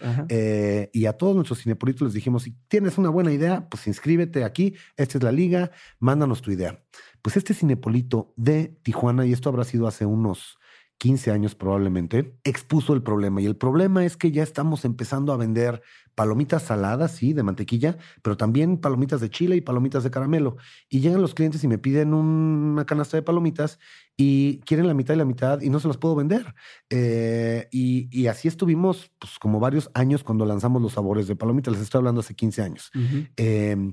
y 0.92 1.06
a 1.06 1.12
todos 1.14 1.34
nuestros 1.34 1.60
cinepolitos 1.60 2.06
les 2.06 2.14
dijimos, 2.14 2.44
si 2.44 2.56
tienes 2.68 2.98
una 2.98 3.10
buena 3.10 3.32
idea, 3.32 3.68
pues 3.68 3.86
inscríbete 3.86 4.44
aquí, 4.44 4.74
esta 4.96 5.18
es 5.18 5.24
la 5.24 5.32
liga, 5.32 5.70
mándanos 5.98 6.42
tu 6.42 6.50
idea. 6.50 6.82
Pues 7.20 7.36
este 7.36 7.54
cinepolito 7.54 8.32
de 8.36 8.78
Tijuana, 8.82 9.26
y 9.26 9.32
esto 9.32 9.48
habrá 9.48 9.64
sido 9.64 9.86
hace 9.86 10.06
unos 10.06 10.58
15 11.02 11.32
años 11.32 11.56
probablemente, 11.56 12.38
expuso 12.44 12.92
el 12.94 13.02
problema. 13.02 13.40
Y 13.40 13.46
el 13.46 13.56
problema 13.56 14.04
es 14.04 14.16
que 14.16 14.30
ya 14.30 14.44
estamos 14.44 14.84
empezando 14.84 15.32
a 15.32 15.36
vender 15.36 15.82
palomitas 16.14 16.62
saladas, 16.62 17.10
sí, 17.10 17.32
de 17.32 17.42
mantequilla, 17.42 17.98
pero 18.22 18.36
también 18.36 18.76
palomitas 18.78 19.20
de 19.20 19.28
chile 19.28 19.56
y 19.56 19.62
palomitas 19.62 20.04
de 20.04 20.12
caramelo. 20.12 20.58
Y 20.88 21.00
llegan 21.00 21.20
los 21.20 21.34
clientes 21.34 21.64
y 21.64 21.66
me 21.66 21.78
piden 21.78 22.14
una 22.14 22.86
canasta 22.86 23.16
de 23.16 23.24
palomitas 23.24 23.80
y 24.16 24.60
quieren 24.60 24.86
la 24.86 24.94
mitad 24.94 25.14
y 25.14 25.16
la 25.16 25.24
mitad 25.24 25.60
y 25.60 25.70
no 25.70 25.80
se 25.80 25.88
las 25.88 25.96
puedo 25.96 26.14
vender. 26.14 26.54
Eh, 26.88 27.66
y, 27.72 28.28
así 28.28 28.46
estuvimos 28.46 29.10
pues, 29.18 29.40
como 29.40 29.58
varios 29.58 29.90
años 29.94 30.22
cuando 30.22 30.46
lanzamos 30.46 30.80
los 30.80 30.92
sabores 30.92 31.26
de 31.26 31.34
palomitas. 31.34 31.72
Les 31.72 31.82
estoy 31.82 31.98
hablando 31.98 32.20
hace 32.20 32.36
15 32.36 32.62
años. 32.62 32.92
Em, 33.34 33.92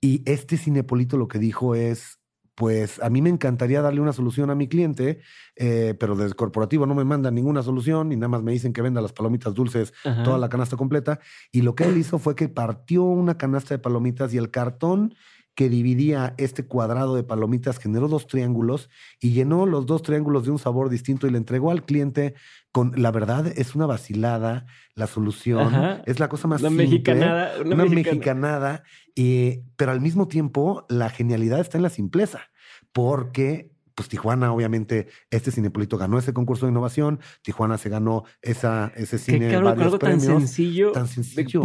y 0.00 0.22
este 0.24 0.56
cinepolito 0.56 1.16
lo 1.16 1.26
que 1.26 1.40
dijo 1.40 1.74
es, 1.74 2.20
pues 2.54 3.02
a 3.02 3.10
mí 3.10 3.20
me 3.20 3.30
encantaría 3.30 3.82
darle 3.82 4.00
una 4.00 4.12
solución 4.12 4.50
a 4.50 4.54
mi 4.54 4.68
cliente, 4.68 5.20
eh, 5.56 5.94
pero 5.98 6.14
desde 6.14 6.34
corporativo 6.34 6.86
no 6.86 6.94
me 6.94 7.04
mandan 7.04 7.34
ninguna 7.34 7.62
solución 7.62 8.12
y 8.12 8.16
nada 8.16 8.28
más 8.28 8.42
me 8.42 8.52
dicen 8.52 8.72
que 8.72 8.82
venda 8.82 9.00
las 9.00 9.12
palomitas 9.12 9.54
dulces, 9.54 9.92
toda 10.02 10.38
la 10.38 10.48
canasta 10.48 10.76
completa. 10.76 11.20
Y 11.50 11.62
lo 11.62 11.74
que 11.74 11.84
él 11.84 11.96
hizo 11.96 12.18
fue 12.18 12.36
que 12.36 12.48
partió 12.48 13.02
una 13.02 13.36
canasta 13.36 13.74
de 13.74 13.78
palomitas 13.78 14.32
y 14.34 14.38
el 14.38 14.50
cartón 14.50 15.14
que 15.54 15.68
dividía 15.68 16.34
este 16.36 16.66
cuadrado 16.66 17.14
de 17.14 17.22
palomitas 17.22 17.78
generó 17.78 18.08
dos 18.08 18.26
triángulos 18.26 18.90
y 19.20 19.30
llenó 19.30 19.66
los 19.66 19.86
dos 19.86 20.02
triángulos 20.02 20.44
de 20.44 20.50
un 20.50 20.58
sabor 20.58 20.88
distinto 20.88 21.26
y 21.26 21.30
le 21.30 21.38
entregó 21.38 21.70
al 21.70 21.84
cliente 21.84 22.34
con, 22.72 22.92
la 23.00 23.12
verdad, 23.12 23.46
es 23.46 23.74
una 23.76 23.86
vacilada, 23.86 24.66
la 24.94 25.06
solución, 25.06 26.02
es 26.06 26.18
la 26.18 26.28
cosa 26.28 26.48
más 26.48 26.60
una 26.60 26.70
simple, 26.70 26.86
mexicanada, 26.86 27.52
una, 27.64 27.84
mexicanada, 27.84 28.82
y, 29.14 29.60
pero 29.76 29.92
al 29.92 30.00
mismo 30.00 30.26
tiempo 30.26 30.84
la 30.88 31.08
genialidad 31.08 31.60
está 31.60 31.78
en 31.78 31.82
la 31.84 31.90
simpleza, 31.90 32.50
porque 32.92 33.73
pues 33.94 34.08
Tijuana, 34.08 34.52
obviamente, 34.52 35.08
este 35.30 35.50
Cinepolito 35.50 35.96
ganó 35.96 36.18
ese 36.18 36.32
concurso 36.32 36.66
de 36.66 36.72
innovación. 36.72 37.20
Tijuana 37.42 37.78
se 37.78 37.88
ganó 37.88 38.24
esa, 38.42 38.92
ese 38.96 39.18
cine. 39.18 39.48
Qué 39.48 39.56
algo 39.56 39.98
tan 39.98 40.20
sencillo. 40.20 40.92
Tan 40.92 41.06
sencillo. 41.06 41.62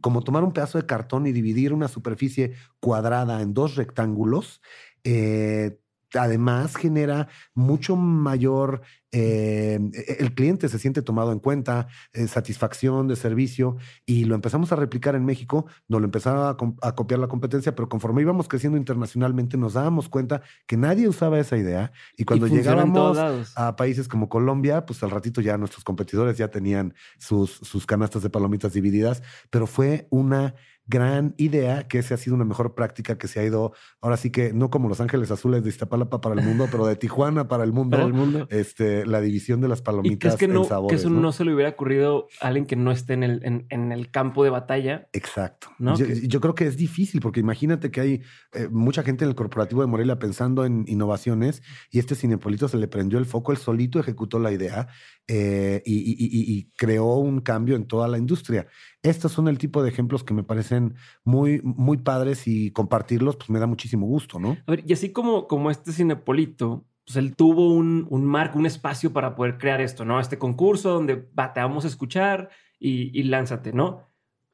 Como 0.00 0.22
tomar 0.22 0.44
un 0.44 0.52
pedazo 0.52 0.78
de 0.78 0.86
cartón 0.86 1.26
y 1.26 1.32
dividir 1.32 1.72
una 1.72 1.88
superficie 1.88 2.52
cuadrada 2.80 3.40
en 3.40 3.54
dos 3.54 3.76
rectángulos. 3.76 4.60
Eh, 5.04 5.78
además 6.14 6.76
genera 6.76 7.28
mucho 7.54 7.96
mayor, 7.96 8.82
eh, 9.12 9.78
el 10.18 10.34
cliente 10.34 10.68
se 10.68 10.78
siente 10.78 11.02
tomado 11.02 11.32
en 11.32 11.40
cuenta, 11.40 11.88
eh, 12.12 12.28
satisfacción 12.28 13.08
de 13.08 13.16
servicio 13.16 13.76
y 14.06 14.24
lo 14.24 14.34
empezamos 14.34 14.70
a 14.72 14.76
replicar 14.76 15.16
en 15.16 15.24
México, 15.24 15.66
nos 15.88 16.00
lo 16.00 16.04
empezaba 16.04 16.50
a, 16.50 16.94
copiar 16.94 17.18
la 17.20 17.28
competencia, 17.28 17.74
pero 17.74 17.88
conforme 17.88 18.22
íbamos 18.22 18.46
creciendo 18.46 18.78
internacionalmente 18.78 19.56
nos 19.56 19.72
dábamos 19.72 20.08
cuenta 20.08 20.42
que 20.66 20.76
nadie 20.76 21.08
usaba 21.08 21.40
esa 21.40 21.56
idea 21.56 21.92
y 22.16 22.24
cuando 22.24 22.46
llegábamos 22.46 23.18
a 23.56 23.76
países 23.76 24.06
como 24.06 24.28
Colombia, 24.28 24.86
pues 24.86 25.02
al 25.02 25.10
ratito 25.10 25.40
ya 25.40 25.58
nuestros 25.58 25.84
competidores 25.84 26.38
ya 26.38 26.48
tenían 26.48 26.94
sus, 27.18 27.50
sus 27.50 27.86
canastas 27.86 28.22
de 28.22 28.30
palomitas 28.30 28.72
divididas, 28.72 29.22
pero 29.50 29.66
fue 29.66 30.06
una 30.10 30.54
gran 30.90 31.34
idea, 31.38 31.86
que 31.86 32.00
esa 32.00 32.14
ha 32.16 32.18
sido 32.18 32.34
una 32.34 32.44
mejor 32.44 32.74
práctica 32.74 33.16
que 33.16 33.28
se 33.28 33.38
ha 33.38 33.44
ido, 33.44 33.72
ahora 34.00 34.16
sí 34.16 34.30
que 34.30 34.52
no 34.52 34.70
como 34.70 34.88
Los 34.88 35.00
Ángeles 35.00 35.30
Azules 35.30 35.62
de 35.62 35.70
Iztapalapa 35.70 36.20
para 36.20 36.34
el 36.34 36.44
mundo, 36.44 36.66
pero 36.70 36.84
de 36.84 36.96
Tijuana 37.00 37.46
para 37.46 37.62
el 37.62 37.72
mundo. 37.72 37.96
Para 37.96 38.08
el 38.08 38.12
mundo. 38.12 38.48
Este, 38.50 38.99
la 39.06 39.20
división 39.20 39.60
de 39.60 39.68
las 39.68 39.82
palomitas 39.82 40.36
que 40.36 40.48
no, 40.48 40.66
que 40.88 40.94
eso 40.94 41.10
¿no? 41.10 41.32
se 41.32 41.44
le 41.44 41.54
hubiera 41.54 41.70
ocurrido 41.70 42.28
a 42.40 42.48
alguien 42.48 42.66
que 42.66 42.76
no 42.76 42.90
esté 42.90 43.14
en 43.14 43.22
el, 43.22 43.64
en, 43.68 43.92
el 43.92 44.10
campo 44.10 44.44
de 44.44 44.50
batalla. 44.50 45.08
Exacto. 45.12 45.68
Yo, 45.78 46.40
creo 46.40 46.54
que 46.54 46.66
es 46.66 46.76
difícil, 46.76 47.20
porque 47.20 47.40
imagínate 47.40 47.90
que 47.90 48.00
hay 48.00 48.22
eh, 48.52 48.68
mucha 48.70 49.02
gente 49.02 49.24
en 49.24 49.30
el 49.30 49.36
corporativo 49.36 49.80
de 49.80 49.86
Morelia 49.86 50.18
pensando 50.18 50.64
en 50.64 50.84
innovaciones 50.86 51.62
y 51.90 51.98
este 51.98 52.14
Cinepolito 52.14 52.68
se 52.68 52.78
le 52.78 52.88
prendió 52.88 53.18
el 53.18 53.26
foco, 53.26 53.52
él 53.52 53.58
solito 53.58 53.98
ejecutó 53.98 54.38
la 54.38 54.52
idea 54.52 54.88
eh, 55.28 55.82
y, 55.86 56.70
creó 56.76 57.16
un 57.16 57.40
cambio 57.40 57.76
en 57.76 57.86
toda 57.86 58.08
la 58.08 58.18
industria. 58.18 58.66
Estos 59.02 59.32
son 59.32 59.48
el 59.48 59.58
tipo 59.58 59.82
de 59.82 59.88
ejemplos 59.88 60.24
que 60.24 60.34
me 60.34 60.42
parecen 60.42 60.94
muy, 61.24 61.60
muy 61.62 61.98
padres 61.98 62.48
y 62.48 62.70
compartirlos, 62.72 63.36
pues 63.36 63.50
me 63.50 63.60
da 63.60 63.66
muchísimo 63.66 64.06
gusto, 64.06 64.40
¿no? 64.40 64.56
A 64.66 64.70
ver, 64.70 64.82
y 64.86 64.92
así 64.92 65.12
como, 65.12 65.46
como 65.46 65.70
este 65.70 65.92
Cinepolito, 65.92 66.84
pues 67.10 67.24
él 67.24 67.34
tuvo 67.34 67.74
un, 67.74 68.06
un 68.08 68.24
marco, 68.24 68.56
un 68.56 68.66
espacio 68.66 69.12
para 69.12 69.34
poder 69.34 69.58
crear 69.58 69.80
esto, 69.80 70.04
¿no? 70.04 70.20
Este 70.20 70.38
concurso 70.38 70.90
donde 70.90 71.16
te 71.16 71.60
vamos 71.60 71.84
a 71.84 71.88
escuchar 71.88 72.50
y, 72.78 73.24
lánzate, 73.24 73.72
¿no? 73.72 74.08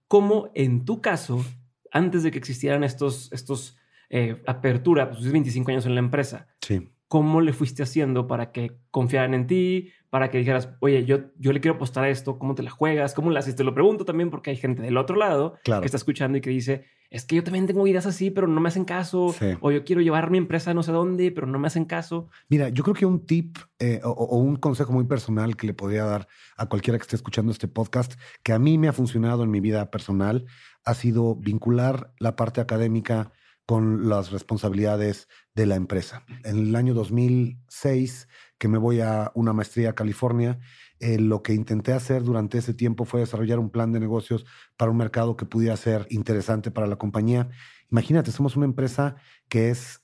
Como 0.08 0.50
en 0.54 0.86
tu 0.86 1.02
caso, 1.02 1.44
antes 1.92 2.22
de 2.22 2.30
que 2.30 2.38
existieran 2.38 2.82
estos, 2.82 3.30
estos 3.30 3.76
eh, 4.08 4.42
apertura, 4.46 5.10
pues 5.10 5.30
25 5.30 5.70
años 5.70 5.84
en 5.84 5.96
la 5.96 6.00
empresa. 6.00 6.48
Sí. 6.62 6.88
¿Cómo 7.08 7.42
le 7.42 7.52
fuiste 7.52 7.82
haciendo 7.82 8.26
para 8.26 8.52
que 8.52 8.78
confiaran 8.90 9.34
en 9.34 9.46
ti? 9.46 9.90
Para 10.10 10.30
que 10.30 10.38
dijeras, 10.38 10.70
oye, 10.80 11.04
yo, 11.04 11.18
yo 11.38 11.52
le 11.52 11.60
quiero 11.60 11.76
apostar 11.76 12.04
a 12.04 12.08
esto, 12.08 12.38
¿cómo 12.38 12.54
te 12.54 12.62
la 12.62 12.70
juegas? 12.70 13.14
¿Cómo 13.14 13.30
la 13.30 13.40
haces? 13.40 13.56
Te 13.56 13.64
lo 13.64 13.74
pregunto 13.74 14.04
también 14.04 14.30
porque 14.30 14.50
hay 14.50 14.56
gente 14.56 14.82
del 14.82 14.96
otro 14.96 15.16
lado 15.16 15.58
que 15.64 15.84
está 15.84 15.96
escuchando 15.96 16.38
y 16.38 16.40
que 16.40 16.50
dice, 16.50 16.84
es 17.10 17.24
que 17.24 17.36
yo 17.36 17.44
también 17.44 17.66
tengo 17.66 17.86
ideas 17.86 18.06
así, 18.06 18.30
pero 18.30 18.46
no 18.46 18.60
me 18.60 18.68
hacen 18.68 18.84
caso. 18.84 19.34
O 19.60 19.70
yo 19.70 19.84
quiero 19.84 20.02
llevar 20.02 20.30
mi 20.30 20.38
empresa 20.38 20.74
no 20.74 20.82
sé 20.82 20.92
dónde, 20.92 21.30
pero 21.30 21.46
no 21.46 21.58
me 21.58 21.66
hacen 21.66 21.84
caso. 21.84 22.28
Mira, 22.48 22.68
yo 22.68 22.82
creo 22.82 22.94
que 22.94 23.06
un 23.06 23.26
tip 23.26 23.58
eh, 23.78 24.00
o, 24.04 24.38
un 24.38 24.56
consejo 24.56 24.92
muy 24.92 25.04
personal 25.04 25.56
que 25.56 25.66
le 25.66 25.74
podría 25.74 26.04
dar 26.04 26.28
a 26.56 26.66
cualquiera 26.66 26.98
que 26.98 27.02
esté 27.02 27.16
escuchando 27.16 27.52
este 27.52 27.68
podcast, 27.68 28.14
que 28.42 28.52
a 28.52 28.58
mí 28.58 28.78
me 28.78 28.88
ha 28.88 28.92
funcionado 28.92 29.44
en 29.44 29.50
mi 29.50 29.60
vida 29.60 29.90
personal, 29.90 30.46
ha 30.84 30.94
sido 30.94 31.36
vincular 31.36 32.12
la 32.18 32.36
parte 32.36 32.60
académica 32.60 33.32
con 33.66 34.08
las 34.08 34.30
responsabilidades 34.30 35.28
de 35.54 35.66
la 35.66 35.74
empresa. 35.74 36.24
En 36.44 36.58
el 36.58 36.76
año 36.76 36.94
2006 36.94 38.28
que 38.58 38.68
me 38.68 38.78
voy 38.78 39.00
a 39.00 39.32
una 39.34 39.52
maestría 39.52 39.90
a 39.90 39.94
California, 39.94 40.58
eh, 40.98 41.18
lo 41.18 41.42
que 41.42 41.52
intenté 41.52 41.92
hacer 41.92 42.22
durante 42.22 42.58
ese 42.58 42.72
tiempo 42.72 43.04
fue 43.04 43.20
desarrollar 43.20 43.58
un 43.58 43.70
plan 43.70 43.92
de 43.92 44.00
negocios 44.00 44.46
para 44.76 44.90
un 44.90 44.96
mercado 44.96 45.36
que 45.36 45.44
pudiera 45.44 45.76
ser 45.76 46.06
interesante 46.10 46.70
para 46.70 46.86
la 46.86 46.96
compañía. 46.96 47.50
Imagínate, 47.90 48.30
somos 48.30 48.56
una 48.56 48.64
empresa 48.64 49.16
que 49.48 49.70
es 49.70 50.02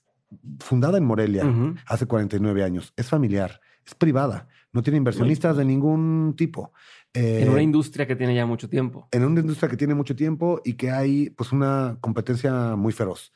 fundada 0.59 0.97
en 0.97 1.05
Morelia 1.05 1.45
hace 1.85 2.05
49 2.05 2.63
años, 2.63 2.93
es 2.95 3.07
familiar, 3.07 3.61
es 3.85 3.93
privada, 3.93 4.47
no 4.71 4.81
tiene 4.81 4.97
inversionistas 4.97 5.57
de 5.57 5.65
ningún 5.65 6.33
tipo. 6.35 6.73
En 7.13 7.49
una 7.49 7.59
eh, 7.59 7.63
industria 7.63 8.07
que 8.07 8.15
tiene 8.15 8.35
ya 8.35 8.45
mucho 8.45 8.69
tiempo. 8.69 9.07
En 9.11 9.23
una 9.23 9.39
industria 9.39 9.69
que 9.69 9.77
tiene 9.77 9.93
mucho 9.93 10.15
tiempo 10.15 10.61
y 10.63 10.73
que 10.73 10.91
hay 10.91 11.29
pues 11.31 11.51
una 11.51 11.97
competencia 12.01 12.75
muy 12.75 12.93
feroz. 12.93 13.31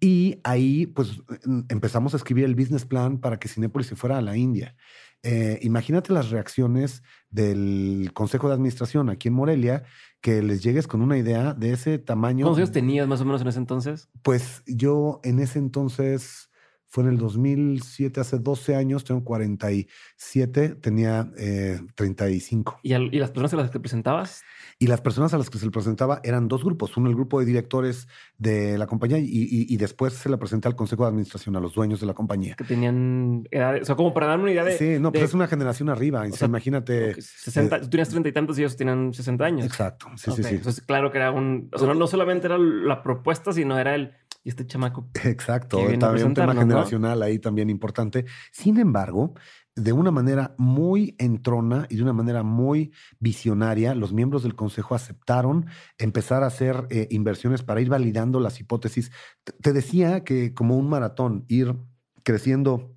Y 0.00 0.40
ahí, 0.44 0.86
pues, 0.86 1.22
empezamos 1.70 2.12
a 2.12 2.18
escribir 2.18 2.44
el 2.44 2.54
business 2.54 2.84
plan 2.84 3.18
para 3.18 3.38
que 3.38 3.48
Cinépolis 3.48 3.86
se 3.86 3.96
fuera 3.96 4.18
a 4.18 4.20
la 4.20 4.36
India. 4.36 4.76
Eh, 5.22 5.58
imagínate 5.62 6.12
las 6.12 6.28
reacciones 6.28 7.02
del 7.30 8.10
Consejo 8.12 8.48
de 8.48 8.54
Administración 8.54 9.08
aquí 9.08 9.28
en 9.28 9.34
Morelia, 9.34 9.84
que 10.20 10.42
les 10.42 10.62
llegues 10.62 10.86
con 10.86 11.00
una 11.00 11.16
idea 11.16 11.54
de 11.54 11.72
ese 11.72 11.98
tamaño. 11.98 12.44
¿Cuántos 12.44 12.58
años 12.58 12.72
tenías 12.72 13.08
más 13.08 13.22
o 13.22 13.24
menos 13.24 13.40
en 13.40 13.48
ese 13.48 13.58
entonces? 13.58 14.10
Pues 14.20 14.62
yo 14.66 15.20
en 15.24 15.38
ese 15.38 15.58
entonces 15.58 16.50
fue 16.94 17.02
en 17.02 17.10
el 17.10 17.18
2007, 17.18 18.20
hace 18.20 18.38
12 18.38 18.76
años, 18.76 19.02
tengo 19.02 19.24
47, 19.24 20.76
tenía 20.76 21.28
35. 21.96 22.78
Eh, 22.84 23.08
¿Y, 23.10 23.18
las 23.18 23.32
personas 23.32 23.52
a 23.52 23.56
las 23.56 23.66
que 23.66 23.72
te 23.72 23.80
presentabas? 23.80 24.44
Y 24.78 24.86
las 24.86 25.00
personas 25.00 25.34
a 25.34 25.38
las 25.38 25.50
que 25.50 25.58
se 25.58 25.64
le 25.64 25.72
presentaba 25.72 26.20
eran 26.22 26.46
dos 26.46 26.62
grupos. 26.62 26.96
Uno, 26.96 27.08
el 27.08 27.16
grupo 27.16 27.40
de 27.40 27.46
directores 27.46 28.06
de 28.38 28.78
la 28.78 28.86
compañía 28.86 29.18
y, 29.20 29.76
después 29.76 30.12
se 30.12 30.28
la 30.28 30.36
presenté 30.36 30.68
al 30.68 30.76
consejo 30.76 31.02
de 31.02 31.08
administración, 31.08 31.56
a 31.56 31.60
los 31.60 31.74
dueños 31.74 31.98
de 31.98 32.06
la 32.06 32.14
compañía. 32.14 32.54
Que 32.54 32.62
tenían 32.62 33.42
edades, 33.50 33.82
o 33.82 33.84
sea, 33.86 33.96
como 33.96 34.14
para 34.14 34.28
darme 34.28 34.44
una 34.44 34.52
idea 34.52 34.62
de... 34.62 34.78
Sí, 34.78 35.00
no, 35.00 35.10
pues 35.10 35.24
es 35.24 35.34
una 35.34 35.48
generación 35.48 35.88
arriba. 35.88 36.24
imagínate... 36.42 37.20
60, 37.20 37.74
eh, 37.74 37.80
tú 37.80 37.90
tenías 37.90 38.08
treinta 38.08 38.28
y 38.28 38.32
tantos 38.32 38.56
y 38.56 38.60
ellos 38.60 38.76
tenían 38.76 39.12
60 39.12 39.44
años. 39.44 39.66
Exacto, 39.66 40.06
sí, 40.14 40.30
sí, 40.30 40.44
sí. 40.44 40.54
Entonces, 40.54 40.84
claro 40.84 41.10
que 41.10 41.18
era 41.18 41.32
un... 41.32 41.70
O 41.72 41.78
sea, 41.80 41.92
no 41.92 42.06
solamente 42.06 42.46
era 42.46 42.56
la 42.56 43.02
propuesta, 43.02 43.52
sino 43.52 43.76
era 43.80 43.96
el 43.96 44.14
y 44.44 44.50
este 44.50 44.66
chamaco. 44.66 45.08
Exacto, 45.24 45.78
también 45.98 46.28
un 46.28 46.34
tema 46.34 46.54
generacional 46.54 47.22
ahí 47.22 47.38
también 47.38 47.70
importante. 47.70 48.26
Sin 48.52 48.78
embargo, 48.78 49.34
de 49.74 49.92
una 49.92 50.12
manera 50.12 50.54
muy 50.58 51.16
entrona 51.18 51.86
y 51.88 51.96
de 51.96 52.02
una 52.02 52.12
manera 52.12 52.42
muy 52.44 52.92
visionaria, 53.18 53.94
los 53.94 54.12
miembros 54.12 54.44
del 54.44 54.54
Consejo 54.54 54.94
aceptaron 54.94 55.66
empezar 55.98 56.44
a 56.44 56.46
hacer 56.46 56.86
eh, 56.90 57.08
inversiones 57.10 57.62
para 57.62 57.80
ir 57.80 57.88
validando 57.88 58.38
las 58.38 58.60
hipótesis. 58.60 59.10
Te 59.60 59.72
decía 59.72 60.22
que 60.22 60.54
como 60.54 60.76
un 60.76 60.88
maratón, 60.88 61.44
ir 61.48 61.74
creciendo 62.22 62.94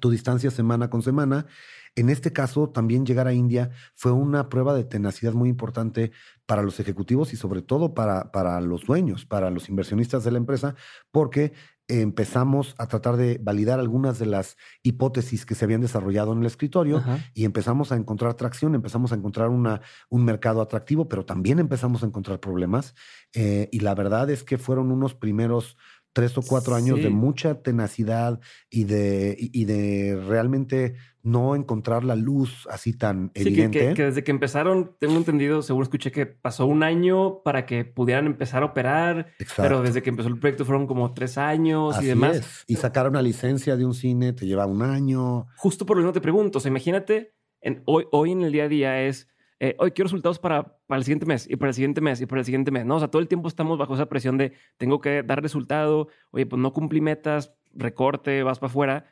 tu 0.00 0.10
distancia 0.10 0.50
semana 0.50 0.90
con 0.90 1.02
semana 1.02 1.46
en 1.94 2.08
este 2.08 2.32
caso, 2.32 2.70
también 2.70 3.04
llegar 3.04 3.26
a 3.26 3.34
India 3.34 3.70
fue 3.94 4.12
una 4.12 4.48
prueba 4.48 4.74
de 4.74 4.84
tenacidad 4.84 5.32
muy 5.32 5.48
importante 5.48 6.12
para 6.46 6.62
los 6.62 6.80
ejecutivos 6.80 7.32
y 7.32 7.36
sobre 7.36 7.62
todo 7.62 7.94
para, 7.94 8.32
para 8.32 8.60
los 8.60 8.84
dueños, 8.84 9.26
para 9.26 9.50
los 9.50 9.68
inversionistas 9.68 10.24
de 10.24 10.32
la 10.32 10.38
empresa, 10.38 10.74
porque 11.10 11.52
empezamos 11.88 12.74
a 12.78 12.86
tratar 12.86 13.16
de 13.16 13.38
validar 13.42 13.78
algunas 13.78 14.18
de 14.18 14.26
las 14.26 14.56
hipótesis 14.82 15.44
que 15.44 15.54
se 15.54 15.64
habían 15.64 15.80
desarrollado 15.80 16.32
en 16.32 16.38
el 16.38 16.46
escritorio 16.46 17.02
y 17.34 17.44
empezamos 17.44 17.92
a 17.92 17.96
encontrar 17.96 18.34
tracción, 18.34 18.74
empezamos 18.74 19.12
a 19.12 19.16
encontrar 19.16 19.48
una, 19.48 19.82
un 20.08 20.24
mercado 20.24 20.62
atractivo, 20.62 21.08
pero 21.08 21.26
también 21.26 21.58
empezamos 21.58 22.02
a 22.02 22.06
encontrar 22.06 22.40
problemas. 22.40 22.94
Eh, 23.34 23.68
y 23.72 23.80
la 23.80 23.94
verdad 23.94 24.30
es 24.30 24.44
que 24.44 24.58
fueron 24.58 24.90
unos 24.90 25.14
primeros 25.14 25.76
tres 26.12 26.36
o 26.36 26.42
cuatro 26.42 26.74
años 26.74 27.02
de 27.02 27.10
mucha 27.10 27.62
tenacidad 27.62 28.40
y 28.70 28.84
de, 28.84 29.36
y 29.38 29.64
de 29.64 30.20
realmente 30.26 30.94
no 31.22 31.54
encontrar 31.54 32.04
la 32.04 32.16
luz 32.16 32.66
así 32.70 32.92
tan 32.92 33.30
evidente. 33.34 33.78
Que, 33.78 33.94
que, 33.94 34.04
desde 34.04 34.24
que 34.24 34.30
empezaron, 34.32 34.96
tengo 34.98 35.16
entendido, 35.16 35.62
seguro 35.62 35.84
escuché 35.84 36.10
que 36.10 36.26
pasó 36.26 36.66
un 36.66 36.82
año 36.82 37.42
para 37.42 37.64
que 37.64 37.84
pudieran 37.84 38.26
empezar 38.26 38.62
a 38.62 38.66
operar, 38.66 39.32
pero 39.56 39.82
desde 39.82 40.02
que 40.02 40.10
empezó 40.10 40.28
el 40.28 40.38
proyecto 40.38 40.64
fueron 40.64 40.86
como 40.86 41.14
tres 41.14 41.38
años 41.38 42.00
y 42.02 42.06
demás. 42.06 42.64
Y 42.66 42.76
sacar 42.76 43.08
una 43.08 43.22
licencia 43.22 43.76
de 43.76 43.84
un 43.84 43.94
cine 43.94 44.32
te 44.32 44.46
lleva 44.46 44.66
un 44.66 44.82
año. 44.82 45.46
Justo 45.56 45.86
por 45.86 45.96
lo 45.96 46.02
mismo 46.02 46.12
te 46.12 46.20
pregunto, 46.20 46.58
o 46.58 46.60
sea, 46.60 46.70
imagínate, 46.70 47.34
en, 47.60 47.82
hoy, 47.86 48.06
hoy 48.10 48.32
en 48.32 48.42
el 48.42 48.52
día 48.52 48.64
a 48.64 48.68
día 48.68 49.02
es, 49.02 49.28
eh, 49.64 49.76
hoy 49.78 49.92
quiero 49.92 50.06
resultados 50.06 50.40
para, 50.40 50.76
para 50.88 50.98
el 50.98 51.04
siguiente 51.04 51.24
mes 51.24 51.48
y 51.48 51.54
para 51.54 51.68
el 51.68 51.74
siguiente 51.74 52.00
mes 52.00 52.20
y 52.20 52.26
para 52.26 52.40
el 52.40 52.44
siguiente 52.44 52.72
mes, 52.72 52.84
¿no? 52.84 52.96
O 52.96 52.98
sea, 52.98 53.06
todo 53.06 53.22
el 53.22 53.28
tiempo 53.28 53.46
estamos 53.46 53.78
bajo 53.78 53.94
esa 53.94 54.06
presión 54.06 54.36
de 54.36 54.54
tengo 54.76 55.00
que 55.00 55.22
dar 55.22 55.40
resultado, 55.40 56.08
oye, 56.32 56.46
pues 56.46 56.60
no 56.60 56.72
cumplí 56.72 57.00
metas, 57.00 57.54
recorte, 57.72 58.42
vas 58.42 58.58
para 58.58 58.70
afuera 58.70 59.06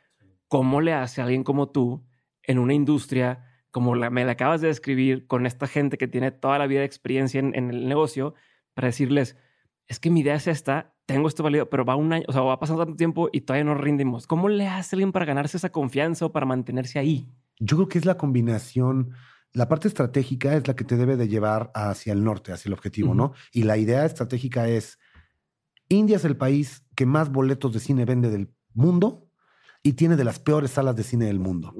¿Cómo 0.49 0.81
le 0.81 0.91
hace 0.91 1.21
a 1.21 1.23
alguien 1.23 1.45
como 1.45 1.69
tú 1.69 2.05
en 2.43 2.59
una 2.59 2.73
industria 2.73 3.45
como 3.71 3.95
la, 3.95 4.09
me 4.09 4.25
la 4.25 4.33
acabas 4.33 4.59
de 4.59 4.67
describir, 4.67 5.25
con 5.25 5.45
esta 5.45 5.67
gente 5.67 5.97
que 5.97 6.09
tiene 6.09 6.31
toda 6.31 6.59
la 6.59 6.67
vida 6.67 6.81
de 6.81 6.85
experiencia 6.85 7.39
en, 7.39 7.55
el 7.55 7.87
negocio, 7.87 8.33
para 8.73 8.87
decirles, 8.87 9.37
es 9.87 10.01
que 10.01 10.09
mi 10.09 10.19
idea 10.19 10.35
es 10.35 10.47
esta, 10.47 10.93
tengo 11.05 11.29
esto 11.29 11.43
válido, 11.43 11.69
pero 11.69 11.85
va 11.85 11.95
un 11.95 12.11
año, 12.11 12.25
o 12.27 12.33
sea, 12.33 12.41
va 12.41 12.59
pasando 12.59 12.83
tanto 12.83 12.97
tiempo 12.97 13.29
y 13.31 13.39
todavía 13.39 13.63
no 13.63 13.75
rindimos. 13.75 14.27
¿Cómo 14.27 14.49
le 14.49 14.67
hace 14.67 14.93
a 14.93 14.97
alguien 14.97 15.13
para 15.13 15.23
ganarse 15.23 15.55
esa 15.55 15.71
confianza 15.71 16.25
o 16.25 16.33
para 16.33 16.45
mantenerse 16.45 16.99
ahí? 16.99 17.29
Yo 17.57 17.77
creo 17.77 17.87
que 17.87 17.99
es 17.99 18.05
la 18.05 18.17
combinación. 18.17 19.11
La 19.53 19.67
parte 19.67 19.87
estratégica 19.87 20.55
es 20.55 20.67
la 20.67 20.75
que 20.75 20.83
te 20.83 20.95
debe 20.95 21.17
de 21.17 21.27
llevar 21.27 21.71
hacia 21.73 22.13
el 22.13 22.23
norte, 22.23 22.53
hacia 22.53 22.69
el 22.69 22.73
objetivo, 22.73 23.13
¿no? 23.13 23.33
Y 23.51 23.63
la 23.63 23.77
idea 23.77 24.05
estratégica 24.05 24.67
es, 24.67 24.97
India 25.89 26.15
es 26.15 26.25
el 26.25 26.37
país 26.37 26.85
que 26.95 27.05
más 27.05 27.31
boletos 27.31 27.73
de 27.73 27.79
cine 27.79 28.05
vende 28.05 28.29
del 28.29 28.53
mundo 28.73 29.27
y 29.83 29.93
tiene 29.93 30.15
de 30.15 30.23
las 30.23 30.39
peores 30.39 30.71
salas 30.71 30.95
de 30.95 31.03
cine 31.03 31.25
del 31.25 31.39
mundo. 31.39 31.73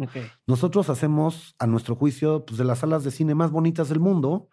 Nosotros 0.47 0.89
hacemos, 0.89 1.55
a 1.59 1.67
nuestro 1.67 1.95
juicio, 1.95 2.45
pues, 2.45 2.57
de 2.57 2.65
las 2.65 2.79
salas 2.79 3.03
de 3.03 3.11
cine 3.11 3.35
más 3.35 3.51
bonitas 3.51 3.89
del 3.89 3.99
mundo 3.99 4.49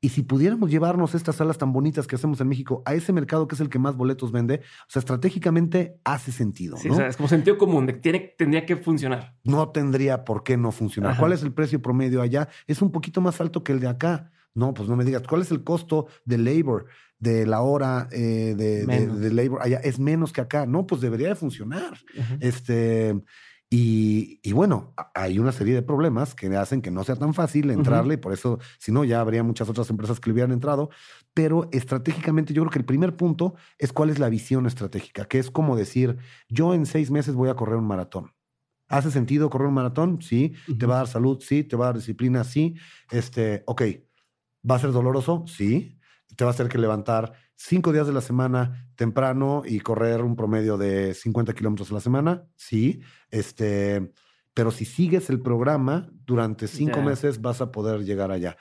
Y 0.00 0.10
si 0.10 0.22
pudiéramos 0.22 0.70
llevarnos 0.70 1.14
estas 1.14 1.36
salas 1.36 1.56
tan 1.58 1.72
bonitas 1.72 2.06
que 2.06 2.16
hacemos 2.16 2.40
en 2.40 2.48
México 2.48 2.82
a 2.84 2.94
ese 2.94 3.12
mercado 3.12 3.48
que 3.48 3.54
es 3.54 3.60
el 3.60 3.70
que 3.70 3.78
más 3.78 3.96
boletos 3.96 4.30
vende, 4.30 4.56
o 4.82 4.90
sea, 4.90 5.00
estratégicamente 5.00 5.98
hace 6.04 6.32
sentido. 6.32 6.76
Sí, 6.76 6.88
¿no? 6.88 6.94
o 6.94 6.96
sea, 6.98 7.06
es 7.08 7.16
como 7.16 7.28
sentido 7.28 7.56
común, 7.58 7.86
de 7.86 7.94
que 7.94 8.00
tiene, 8.00 8.34
tendría 8.36 8.66
que 8.66 8.76
funcionar. 8.76 9.34
no 9.44 9.70
tendría 9.70 10.24
por 10.24 10.42
qué 10.44 10.56
no 10.56 10.70
funcionar. 10.70 11.12
Ajá. 11.12 11.20
¿Cuál 11.20 11.32
es 11.32 11.42
el 11.42 11.52
precio 11.52 11.80
promedio 11.80 12.20
allá? 12.22 12.48
Es 12.66 12.82
un 12.82 12.92
poquito 12.92 13.20
más 13.20 13.40
alto 13.40 13.64
que 13.64 13.72
el 13.72 13.80
de 13.80 13.88
acá. 13.88 14.30
No, 14.54 14.72
pues 14.74 14.88
no 14.88 14.96
me 14.96 15.04
digas, 15.04 15.22
¿cuál 15.28 15.42
es 15.42 15.50
el 15.50 15.64
costo 15.64 16.06
de 16.24 16.38
labor, 16.38 16.86
de 17.18 17.44
la 17.46 17.60
hora 17.60 18.08
eh, 18.10 18.54
de, 18.56 18.80
de- 18.80 18.86
Menos. 18.86 19.20
de 19.20 19.32
labor 19.32 19.60
allá? 19.62 19.78
Es 19.78 19.98
menos 19.98 20.32
que 20.32 20.40
acá. 20.40 20.64
No, 20.66 20.86
pues 20.86 21.00
debería 21.02 21.28
de 21.28 21.34
funcionar. 21.34 21.98
Este, 22.40 23.20
y, 23.78 24.40
y 24.42 24.52
bueno, 24.52 24.94
hay 25.14 25.38
una 25.38 25.52
serie 25.52 25.74
de 25.74 25.82
problemas 25.82 26.34
que 26.34 26.46
hacen 26.56 26.80
que 26.80 26.90
no 26.90 27.04
sea 27.04 27.16
tan 27.16 27.34
fácil 27.34 27.70
entrarle, 27.70 28.14
y 28.14 28.16
por 28.16 28.32
eso, 28.32 28.58
si 28.78 28.90
no, 28.90 29.04
ya 29.04 29.20
habría 29.20 29.42
muchas 29.42 29.68
otras 29.68 29.90
empresas 29.90 30.18
que 30.18 30.30
le 30.30 30.32
hubieran 30.32 30.52
entrado. 30.52 30.88
Pero 31.34 31.68
estratégicamente, 31.72 32.54
yo 32.54 32.62
creo 32.62 32.70
que 32.70 32.78
el 32.78 32.86
primer 32.86 33.18
punto 33.18 33.54
es 33.76 33.92
cuál 33.92 34.08
es 34.08 34.18
la 34.18 34.30
visión 34.30 34.64
estratégica, 34.64 35.26
que 35.26 35.38
es 35.38 35.50
como 35.50 35.76
decir, 35.76 36.16
yo 36.48 36.72
en 36.72 36.86
seis 36.86 37.10
meses 37.10 37.34
voy 37.34 37.50
a 37.50 37.54
correr 37.54 37.76
un 37.76 37.86
maratón. 37.86 38.32
¿Hace 38.88 39.10
sentido 39.10 39.50
correr 39.50 39.68
un 39.68 39.74
maratón? 39.74 40.22
Sí. 40.22 40.54
¿Te 40.78 40.86
va 40.86 40.94
a 40.94 40.98
dar 40.98 41.08
salud? 41.08 41.42
Sí. 41.42 41.62
¿Te 41.62 41.76
va 41.76 41.84
a 41.84 41.88
dar 41.88 41.96
disciplina? 41.96 42.44
Sí. 42.44 42.76
Este, 43.10 43.62
ok. 43.66 43.82
¿Va 44.70 44.76
a 44.76 44.78
ser 44.78 44.92
doloroso? 44.92 45.44
Sí. 45.46 45.98
¿Te 46.34 46.44
va 46.44 46.50
a 46.50 46.54
hacer 46.54 46.68
que 46.68 46.78
levantar 46.78 47.34
cinco 47.56 47.92
días 47.92 48.06
de 48.06 48.12
la 48.12 48.20
semana 48.20 48.88
temprano 48.94 49.62
y 49.64 49.80
correr 49.80 50.22
un 50.22 50.36
promedio 50.36 50.76
de 50.76 51.14
50 51.14 51.52
kilómetros 51.54 51.90
a 51.90 51.94
la 51.94 52.00
semana? 52.00 52.44
Sí. 52.56 53.00
Este, 53.30 54.12
pero 54.54 54.70
si 54.70 54.84
sigues 54.84 55.28
el 55.28 55.40
programa 55.40 56.08
durante 56.24 56.66
cinco 56.66 57.02
meses 57.02 57.40
vas 57.40 57.60
a 57.60 57.70
poder 57.70 58.04
llegar 58.04 58.30
allá. 58.30 58.56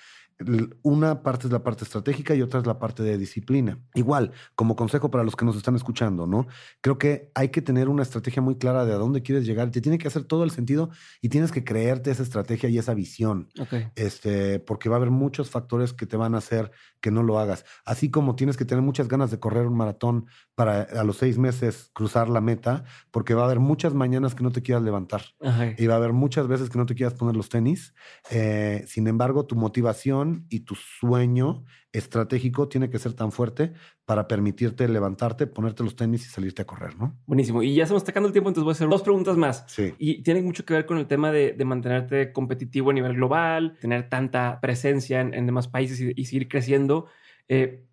Una 0.82 1.24
parte 1.24 1.48
es 1.48 1.54
la 1.54 1.63
parte 1.63 1.86
estratégica 1.86 2.36
y 2.36 2.41
otra 2.41 2.60
es 2.60 2.67
la 2.67 2.78
parte 2.78 3.04
de 3.04 3.17
disciplina. 3.17 3.80
Igual, 3.93 4.32
como 4.56 4.76
consejo 4.76 5.10
para 5.10 5.24
los 5.24 5.36
que 5.36 5.45
nos 5.45 5.56
están 5.56 5.76
escuchando, 5.76 6.28
¿no? 6.28 6.48
Creo 6.82 6.98
que 6.98 7.32
hay 7.36 7.50
que 7.50 7.62
tener 7.62 7.88
una 7.88 8.04
estrategia 8.04 8.41
muy 8.41 8.58
clara 8.58 8.86
de 8.86 8.93
a 8.93 8.98
dónde 8.98 9.21
quieres 9.21 9.45
llegar. 9.45 9.71
Te 9.71 9.80
tiene 9.80 9.98
que 9.98 10.08
hacer 10.10 10.26
todo 10.26 10.43
el 10.43 10.52
sentido 10.52 10.89
y 11.21 11.30
tienes 11.30 11.52
que 11.52 11.63
creerte 11.63 12.12
esa 12.12 12.24
estrategia 12.24 12.69
y 12.69 12.78
esa 12.78 12.93
visión 12.93 13.48
este, 13.95 14.60
porque 14.60 14.89
va 14.89 14.95
a 14.95 14.98
haber 14.98 15.12
muchos 15.12 15.50
factores 15.50 15.93
que 15.93 16.06
te 16.06 16.17
van 16.17 16.36
a 16.36 16.39
hacer 16.39 16.71
que 17.00 17.12
no 17.12 17.24
lo 17.24 17.39
hagas. 17.39 17.65
Así 17.86 18.10
como 18.12 18.36
tienes 18.36 18.58
que 18.58 18.65
tener 18.65 18.84
muchas 18.84 19.08
ganas 19.08 19.32
de 19.32 19.39
correr 19.39 19.67
un 19.67 19.78
maratón 19.78 20.26
para 20.56 20.82
a 20.82 21.04
los 21.04 21.17
seis 21.17 21.38
meses 21.38 21.91
cruzar 21.93 22.30
la 22.30 22.41
meta, 22.41 22.84
porque 23.12 23.34
va 23.34 23.43
a 23.43 23.45
haber 23.45 23.60
muchas 23.60 23.93
mañanas 23.93 24.36
que 24.36 24.43
no 24.43 24.52
te 24.52 24.62
quieras 24.62 24.84
levantar 24.84 25.21
Ajá. 25.41 25.74
y 25.78 25.88
va 25.88 25.93
a 25.93 25.98
haber 25.98 26.13
muchas 26.13 26.48
veces 26.48 26.69
que 26.69 26.78
no 26.78 26.86
te 26.86 26.95
quieras 26.95 27.13
poner 27.13 27.36
los 27.36 27.50
tenis. 27.50 27.93
Eh, 28.32 28.84
sin 28.88 29.08
embargo, 29.08 29.45
tu 29.45 29.56
motivación 29.56 30.24
y 30.49 30.61
tu 30.61 30.75
sueño 30.75 31.63
estratégico 31.91 32.67
tiene 32.67 32.89
que 32.89 32.99
ser 32.99 33.13
tan 33.13 33.31
fuerte 33.31 33.73
para 34.05 34.27
permitirte 34.27 34.88
levantarte, 34.88 35.47
ponerte 35.47 35.83
los 35.83 35.95
tenis 35.95 36.25
y 36.25 36.29
salirte 36.29 36.61
a 36.61 36.65
correr, 36.65 36.97
¿no? 36.97 37.17
Buenísimo. 37.25 37.63
Y 37.63 37.73
ya 37.75 37.83
está 37.83 37.95
acabando 37.97 38.27
el 38.27 38.33
tiempo, 38.33 38.49
entonces 38.49 38.63
voy 38.65 38.71
a 38.71 38.73
hacer 38.73 38.89
dos 38.89 39.01
preguntas 39.01 39.38
más. 39.38 39.63
Sí. 39.67 39.93
Y 39.97 40.21
tiene 40.23 40.41
mucho 40.41 40.65
que 40.65 40.73
ver 40.73 40.85
con 40.85 40.97
el 40.97 41.07
tema 41.07 41.31
de, 41.31 41.53
de 41.53 41.65
mantenerte 41.65 42.33
competitivo 42.33 42.89
a 42.89 42.93
nivel 42.93 43.13
global, 43.15 43.77
tener 43.79 44.09
tanta 44.09 44.59
presencia 44.61 45.21
en, 45.21 45.33
en 45.33 45.45
demás 45.45 45.67
países 45.67 45.99
y, 46.01 46.11
y 46.15 46.25
seguir 46.25 46.47
creciendo. 46.49 47.07
Eh, 47.47 47.85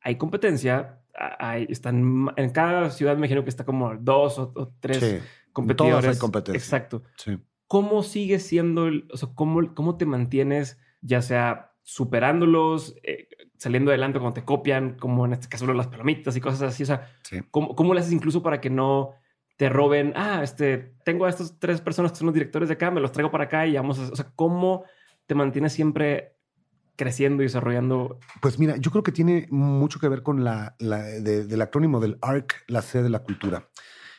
hay 0.00 0.16
competencia, 0.16 1.00
hay, 1.38 1.66
están 1.68 2.28
en 2.36 2.50
cada 2.50 2.90
ciudad, 2.90 3.12
me 3.14 3.18
imagino 3.20 3.44
que 3.44 3.50
está 3.50 3.64
como 3.64 3.94
dos 3.96 4.38
o, 4.38 4.52
o 4.54 4.72
tres 4.80 4.98
Sí. 4.98 5.18
competidores. 5.52 6.10
hay 6.10 6.18
competencia. 6.18 6.58
Exacto. 6.58 7.02
Sí. 7.16 7.38
¿Cómo 7.66 8.02
sigues 8.02 8.44
siendo, 8.44 8.86
el, 8.86 9.06
o 9.12 9.16
sea, 9.18 9.28
cómo, 9.34 9.74
cómo 9.74 9.96
te 9.98 10.06
mantienes, 10.06 10.78
ya 11.00 11.22
sea 11.22 11.72
superándolos, 11.82 12.94
eh, 13.02 13.28
saliendo 13.56 13.90
adelante 13.90 14.18
cuando 14.18 14.34
te 14.34 14.44
copian, 14.44 14.96
como 14.98 15.24
en 15.26 15.32
este 15.32 15.48
caso 15.48 15.66
lo 15.66 15.74
las 15.74 15.86
palomitas 15.88 16.36
y 16.36 16.40
cosas 16.40 16.62
así? 16.62 16.82
O 16.82 16.86
sea, 16.86 17.10
Sí. 17.22 17.40
¿Cómo, 17.50 17.74
cómo 17.74 17.94
le 17.94 18.00
haces 18.00 18.12
incluso 18.12 18.42
para 18.42 18.60
que 18.60 18.70
no 18.70 19.14
te 19.56 19.68
roben? 19.68 20.12
Ah, 20.16 20.40
este, 20.42 20.94
tengo 21.04 21.24
a 21.26 21.28
estas 21.30 21.58
tres 21.58 21.80
personas 21.80 22.12
que 22.12 22.18
son 22.18 22.26
los 22.26 22.34
directores 22.34 22.68
de 22.68 22.74
acá, 22.74 22.90
me 22.90 23.00
los 23.00 23.12
traigo 23.12 23.30
para 23.30 23.44
acá 23.44 23.66
y 23.66 23.74
vamos 23.74 23.98
a... 23.98 24.12
O 24.12 24.16
sea, 24.16 24.30
¿cómo 24.36 24.84
te 25.26 25.34
mantienes 25.34 25.72
siempre 25.72 26.36
creciendo 26.96 27.42
y 27.42 27.46
desarrollando? 27.46 28.18
Pues 28.40 28.58
mira, 28.58 28.76
yo 28.76 28.90
creo 28.90 29.02
que 29.02 29.12
tiene 29.12 29.46
mucho 29.50 29.98
que 30.00 30.08
ver 30.08 30.22
con 30.22 30.42
la, 30.44 30.74
la- 30.78 31.02
de- 31.02 31.44
del 31.46 31.62
acrónimo 31.62 32.00
del 32.00 32.18
ARC, 32.22 32.64
la 32.66 32.82
C 32.82 33.02
de 33.02 33.08
la 33.10 33.20
cultura. 33.20 33.68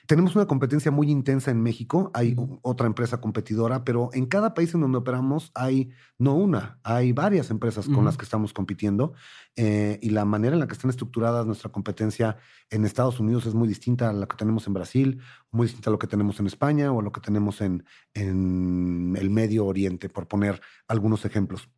Tenemos 0.09 0.35
una 0.35 0.47
competencia 0.47 0.89
muy 0.89 1.11
intensa 1.11 1.51
en 1.51 1.61
México, 1.61 2.09
hay 2.15 2.35
otra 2.63 2.87
empresa 2.87 3.21
competidora, 3.21 3.83
pero 3.83 4.09
en 4.13 4.25
cada 4.25 4.55
país 4.55 4.73
en 4.73 4.81
donde 4.81 4.97
operamos 4.97 5.51
hay 5.53 5.91
no 6.17 6.33
una, 6.33 6.79
hay 6.81 7.11
varias 7.11 7.51
empresas 7.51 7.87
con 7.87 8.05
las 8.05 8.17
que 8.17 8.23
estamos 8.23 8.51
compitiendo 8.51 9.13
eh, 9.55 9.99
y 10.01 10.09
la 10.09 10.25
manera 10.25 10.55
en 10.55 10.61
la 10.61 10.65
que 10.65 10.73
están 10.73 10.89
estructuradas 10.89 11.45
nuestra 11.45 11.71
competencia 11.71 12.37
en 12.71 12.85
Estados 12.85 13.19
Unidos 13.19 13.45
es 13.45 13.53
muy 13.53 13.67
distinta 13.67 14.09
a 14.09 14.13
la 14.13 14.25
que 14.25 14.35
tenemos 14.35 14.65
en 14.65 14.73
Brasil, 14.73 15.21
muy 15.51 15.67
distinta 15.67 15.91
a 15.91 15.93
lo 15.93 15.99
que 15.99 16.07
tenemos 16.07 16.39
en 16.39 16.47
España 16.47 16.91
o 16.91 17.01
a 17.01 17.03
lo 17.03 17.11
que 17.11 17.21
tenemos 17.21 17.61
en, 17.61 17.85
en 18.15 19.15
el 19.15 19.29
Medio 19.29 19.67
Oriente, 19.67 20.09
por 20.09 20.27
poner 20.27 20.59
algunos 20.87 21.23
ejemplos. 21.23 21.69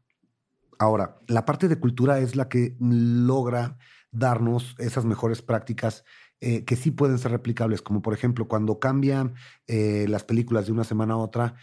Ahora, 0.79 1.19
la 1.27 1.43
parte 1.43 1.67
de 1.67 1.81
cultura 1.81 2.19
es 2.19 2.37
la 2.37 2.47
que 2.47 2.77
logra 2.79 3.77
darnos 4.09 4.75
esas 4.77 5.03
mejores 5.03 5.41
prácticas 5.41 6.05
eh, 6.41 6.65
que 6.65 6.75
sí 6.75 6.91
pueden 6.91 7.17
ser 7.19 7.31
replicables, 7.31 7.81
como 7.81 8.01
por 8.01 8.13
ejemplo 8.13 8.47
cuando 8.47 8.79
cambian 8.79 9.35
eh, 9.67 10.05
las 10.09 10.23
películas 10.23 10.65
de 10.65 10.73
una 10.73 10.83
semana 10.83 11.13
a 11.15 11.17
otra, 11.17 11.55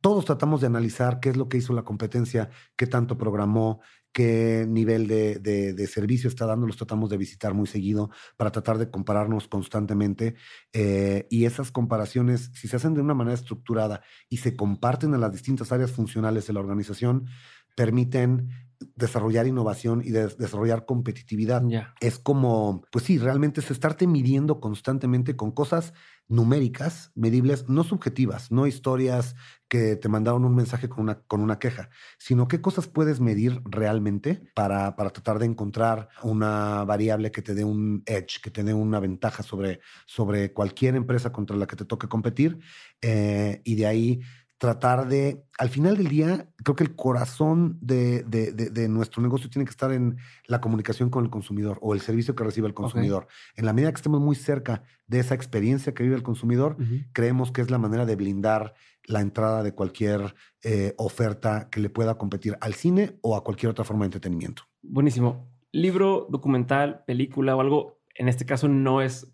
todos 0.00 0.24
tratamos 0.24 0.62
de 0.62 0.66
analizar 0.66 1.20
qué 1.20 1.28
es 1.30 1.36
lo 1.36 1.48
que 1.48 1.58
hizo 1.58 1.74
la 1.74 1.82
competencia, 1.84 2.48
qué 2.76 2.86
tanto 2.86 3.18
programó, 3.18 3.80
qué 4.12 4.64
nivel 4.66 5.06
de, 5.06 5.38
de- 5.38 5.86
servicio 5.86 6.28
está 6.28 6.46
dando, 6.46 6.66
los 6.66 6.76
tratamos 6.78 7.10
de 7.10 7.18
visitar 7.18 7.52
muy 7.52 7.66
seguido 7.66 8.10
para 8.38 8.50
tratar 8.50 8.78
de 8.78 8.90
compararnos 8.90 9.46
constantemente. 9.48 10.36
eh, 10.72 11.26
y 11.30 11.44
esas 11.44 11.70
comparaciones, 11.70 12.50
si 12.54 12.66
se 12.68 12.76
hacen 12.76 12.94
de 12.94 13.02
una 13.02 13.12
manera 13.14 13.34
estructurada 13.34 14.02
y 14.30 14.38
se 14.38 14.56
comparten 14.56 15.12
a 15.14 15.18
las 15.18 15.32
distintas 15.32 15.70
áreas 15.72 15.90
funcionales 15.92 16.46
de 16.46 16.54
la 16.54 16.60
organización, 16.60 17.26
permiten 17.74 18.48
desarrollar 18.96 19.46
innovación 19.46 20.02
y 20.04 20.10
des- 20.10 20.38
desarrollar 20.38 20.86
competitividad 20.86 21.70
es 22.00 22.18
como, 22.18 22.82
pues 22.90 23.04
sí, 23.04 23.18
realmente 23.18 23.60
es 23.60 23.70
estarte 23.70 24.06
midiendo 24.06 24.58
constantemente 24.60 25.36
con 25.36 25.50
cosas 25.52 25.92
numéricas, 26.28 27.10
medibles, 27.14 27.68
no 27.68 27.84
subjetivas, 27.84 28.50
no 28.52 28.66
historias 28.66 29.34
que 29.68 29.96
te 29.96 30.08
mandaron 30.08 30.44
un 30.44 30.54
mensaje 30.54 30.88
con 30.88 31.00
una, 31.02 31.20
con 31.22 31.40
una 31.40 31.58
queja, 31.58 31.90
sino 32.18 32.48
qué 32.48 32.60
cosas 32.60 32.86
puedes 32.88 33.20
medir 33.20 33.60
realmente 33.64 34.42
para, 34.54 34.96
para 34.96 35.10
tratar 35.10 35.38
de 35.40 35.46
encontrar 35.46 36.08
una 36.22 36.84
variable 36.84 37.30
que 37.32 37.42
te 37.42 37.54
dé 37.54 37.64
un 37.64 38.02
edge, 38.06 38.40
que 38.42 38.50
te 38.50 38.62
dé 38.64 38.72
una 38.74 39.00
ventaja 39.00 39.42
sobre, 39.42 39.80
sobre 40.06 40.52
cualquier 40.52 40.94
empresa 40.96 41.32
contra 41.32 41.56
la 41.56 41.66
que 41.66 41.76
te 41.76 41.84
toque 41.84 42.08
competir. 42.08 42.58
eh, 43.02 43.60
y 43.64 43.74
de 43.76 43.86
ahí 43.86 44.20
tratar 44.60 45.08
de, 45.08 45.42
al 45.58 45.70
final 45.70 45.96
del 45.96 46.08
día, 46.08 46.46
creo 46.62 46.76
que 46.76 46.84
el 46.84 46.94
corazón 46.94 47.78
de, 47.80 48.22
de- 48.24 48.52
de- 48.52 48.68
de 48.68 48.88
nuestro 48.90 49.22
negocio 49.22 49.48
tiene 49.48 49.64
que 49.64 49.70
estar 49.70 49.90
en 49.90 50.18
la 50.46 50.60
comunicación 50.60 51.08
con 51.08 51.24
el 51.24 51.30
consumidor 51.30 51.78
o 51.80 51.94
el 51.94 52.02
servicio 52.02 52.34
que 52.34 52.44
recibe 52.44 52.66
el 52.68 52.74
consumidor. 52.74 53.26
En 53.56 53.64
la 53.64 53.72
medida 53.72 53.90
que 53.90 53.96
estemos 53.96 54.20
muy 54.20 54.36
cerca 54.36 54.82
de 55.06 55.18
esa 55.20 55.34
experiencia 55.34 55.94
que 55.94 56.02
vive 56.02 56.14
el 56.14 56.22
consumidor, 56.22 56.76
creemos 57.14 57.52
que 57.52 57.62
es 57.62 57.70
la 57.70 57.78
manera 57.78 58.04
de 58.04 58.16
blindar 58.16 58.74
la 59.04 59.22
entrada 59.22 59.62
de 59.62 59.72
cualquier 59.72 60.34
eh, 60.62 60.92
oferta 60.98 61.68
que 61.70 61.80
le 61.80 61.88
pueda 61.88 62.18
competir 62.18 62.58
al 62.60 62.74
cine 62.74 63.16
o 63.22 63.36
a 63.36 63.42
cualquier 63.42 63.70
otra 63.70 63.86
forma 63.86 64.02
de 64.04 64.08
entretenimiento. 64.08 64.64
Buenísimo. 64.82 65.48
Libro, 65.72 66.26
documental, 66.28 67.02
película 67.06 67.56
o 67.56 67.62
algo, 67.62 68.02
en 68.14 68.28
este 68.28 68.44
caso 68.44 68.68
no 68.68 69.00
es, 69.00 69.26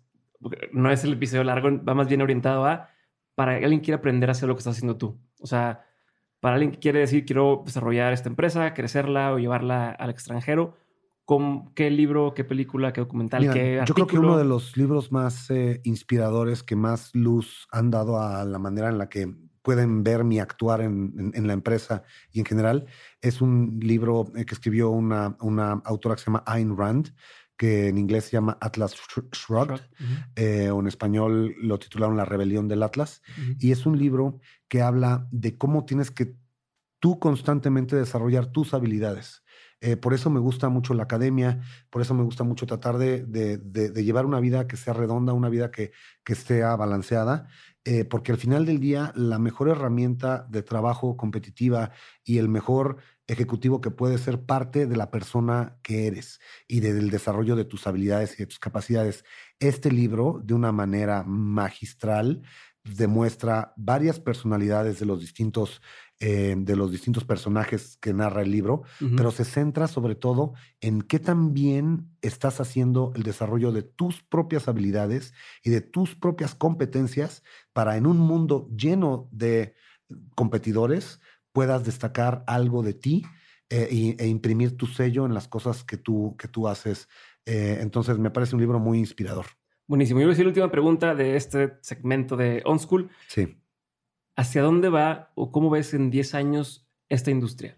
no 0.71 0.89
es 0.89 1.03
el 1.03 1.13
episodio 1.13 1.43
largo, 1.43 1.83
va 1.83 1.93
más 1.95 2.07
bien 2.07 2.21
orientado 2.21 2.63
a 2.65 2.89
para 3.37 3.59
que 3.59 3.65
alguien 3.65 3.81
quiera 3.81 3.99
aprender 3.99 4.29
a 4.29 4.31
hacer 4.31 4.49
lo 4.49 4.55
que 4.55 4.61
estás 4.61 4.75
haciendo 4.77 4.97
tú. 4.97 5.19
O 5.39 5.45
sea, 5.45 5.85
para 6.39 6.55
alguien 6.55 6.71
que 6.71 6.79
quiere 6.79 6.97
decir, 6.99 7.23
quiero 7.23 7.61
desarrollar 7.63 8.11
esta 8.11 8.29
empresa, 8.29 8.73
crecerla 8.73 9.31
o 9.31 9.37
llevarla 9.37 9.91
al 9.91 10.09
extranjero, 10.09 10.73
¿con 11.23 11.71
qué 11.75 11.91
libro, 11.91 12.33
qué 12.33 12.43
película, 12.43 12.93
qué 12.93 13.01
documental, 13.01 13.41
Mira, 13.41 13.53
qué 13.53 13.83
yo 13.85 13.93
creo 13.93 14.07
que 14.07 14.15
artículo? 14.15 14.29
uno 14.29 14.37
de 14.39 14.45
los 14.45 14.75
libros 14.75 15.11
más 15.11 15.51
eh, 15.51 15.81
inspiradores 15.83 16.63
que 16.63 16.75
más 16.75 17.13
luz 17.13 17.67
han 17.71 17.91
dado 17.91 18.19
a 18.19 18.43
la 18.43 18.57
manera 18.57 18.89
en 18.89 18.97
la 18.97 19.07
que 19.07 19.31
pueden 19.61 20.03
ver 20.03 20.23
mi 20.23 20.39
actuar 20.39 20.81
en, 20.81 21.13
en- 21.19 21.31
en 21.35 21.45
la 21.45 21.53
empresa 21.53 22.01
y 22.31 22.39
en 22.39 22.45
general 22.45 22.85
es 23.21 23.41
un 23.41 23.77
libro 23.81 24.31
eh, 24.35 24.45
que 24.45 24.53
escribió 24.55 24.89
una, 24.89 25.35
una 25.41 25.73
autora 25.85 26.15
que 26.15 26.21
se 26.21 26.27
llama 26.27 26.43
Ayn 26.47 26.75
Rand, 26.75 27.13
que 27.57 27.87
en 27.87 27.97
inglés 27.97 28.25
se 28.25 28.31
llama 28.31 28.57
Atlas 28.61 28.95
Shrugged, 29.33 29.81
eh, 30.35 30.69
o 30.69 30.79
en 30.79 30.87
español 30.87 31.55
lo 31.61 31.79
titularon 31.79 32.15
La 32.17 32.25
rebelión 32.25 32.67
del 32.67 32.83
Atlas. 32.83 33.21
Y 33.59 33.71
es 33.71 33.85
un 33.85 33.97
libro 33.97 34.39
que 34.67 34.81
habla 34.81 35.27
de 35.31 35.57
cómo 35.57 35.85
tienes 35.85 36.11
que 36.11 36.35
tú 36.99 37.19
constantemente 37.19 37.95
desarrollar 37.95 38.47
tus 38.47 38.73
habilidades. 38.73 39.43
Eh, 39.79 39.95
por 39.95 40.15
eso 40.15 40.31
me 40.31 40.39
gusta 40.39 40.69
mucho 40.69 40.95
la 40.95 41.03
academia, 41.03 41.61
por 41.91 42.01
eso 42.01 42.15
me 42.15 42.23
gusta 42.23 42.43
mucho 42.43 42.65
tratar 42.65 42.97
de, 42.97 43.23
de- 43.23 43.57
de- 43.57 43.91
de 43.91 44.03
llevar 44.03 44.25
una 44.25 44.39
vida 44.39 44.67
que 44.67 44.75
sea 44.77 44.93
redonda, 44.93 45.33
una 45.33 45.49
vida 45.49 45.69
que, 45.69 45.91
que 46.23 46.33
sea 46.35 46.75
balanceada. 46.75 47.47
eh, 47.85 48.03
porque 48.03 48.31
al 48.33 48.37
final 48.37 48.65
del 48.65 48.79
día 48.81 49.13
la 49.15 49.39
mejor 49.39 49.69
herramienta 49.69 50.45
de 50.49 50.61
trabajo 50.61 51.15
competitiva 51.15 51.91
y 52.25 52.37
el 52.39 52.49
mejor 52.49 52.97
ejecutivo 53.27 53.81
que 53.81 53.91
puede 53.91 54.17
ser 54.17 54.41
parte 54.45 54.87
de 54.87 54.95
la 54.95 55.11
persona 55.11 55.77
que 55.83 56.07
eres 56.07 56.39
y 56.67 56.79
del 56.79 57.09
desarrollo 57.09 57.55
de 57.55 57.65
tus 57.65 57.85
habilidades 57.85 58.33
y 58.35 58.37
de 58.37 58.47
tus 58.47 58.59
capacidades. 58.59 59.25
Este 59.59 59.91
libro, 59.91 60.41
de 60.43 60.53
una 60.53 60.71
manera 60.71 61.23
magistral, 61.23 62.41
demuestra 62.83 63.73
varias 63.75 64.19
personalidades 64.19 64.99
de 64.99 65.05
los 65.05 65.19
distintos 65.19 65.81
eh, 66.19 66.55
de 66.57 66.75
los 66.75 66.91
distintos 66.91 67.25
personajes 67.25 67.97
que 68.01 68.11
narra 68.11 68.41
el 68.41 68.49
libro, 68.49 68.81
pero 69.15 69.29
se 69.29 69.45
centra 69.45 69.87
sobre 69.87 70.15
todo 70.15 70.53
en 70.81 71.03
qué 71.03 71.19
tan 71.19 71.53
bien 71.53 72.09
estás 72.23 72.59
haciendo 72.59 73.11
el 73.15 73.21
desarrollo 73.21 73.71
de 73.71 73.83
tus 73.83 74.23
propias 74.23 74.67
habilidades 74.67 75.35
y 75.63 75.69
de 75.69 75.81
tus 75.81 76.15
propias 76.15 76.55
competencias 76.55 77.43
para 77.71 77.97
en 77.97 78.07
un 78.07 78.17
mundo 78.17 78.67
lleno 78.75 79.29
de 79.31 79.75
competidores 80.33 81.19
puedas 81.57 81.83
destacar 81.83 82.43
algo 82.45 82.83
de 82.83 82.93
ti 82.93 83.25
eh, 83.71 84.15
e, 84.19 84.27
imprimir 84.27 84.77
tu 84.77 84.85
sello 84.85 85.25
en 85.25 85.33
las 85.33 85.47
cosas 85.47 85.83
que 85.83 85.97
tú, 85.97 86.35
que 86.37 86.47
tú 86.47 86.67
haces. 86.67 87.09
Eh, 87.47 87.79
entonces 87.81 88.19
me 88.19 88.29
parece 88.29 88.53
un 88.53 88.61
libro 88.61 88.77
muy 88.77 88.99
inspirador. 88.99 89.47
Buenísimo. 89.87 90.19
Y 90.19 90.23
voy 90.25 90.29
a 90.29 90.33
decir 90.33 90.45
la 90.45 90.49
última 90.49 90.69
pregunta 90.69 91.15
de 91.15 91.35
este 91.35 91.79
segmento 91.81 92.37
de 92.37 92.61
On 92.63 92.77
School. 92.77 93.09
Sí. 93.27 93.57
¿Hacia 94.35 94.61
dónde 94.61 94.89
va 94.89 95.31
o 95.33 95.51
cómo 95.51 95.71
ves 95.71 95.95
en 95.95 96.11
10 96.11 96.35
años 96.35 96.87
esta 97.09 97.31
industria? 97.31 97.75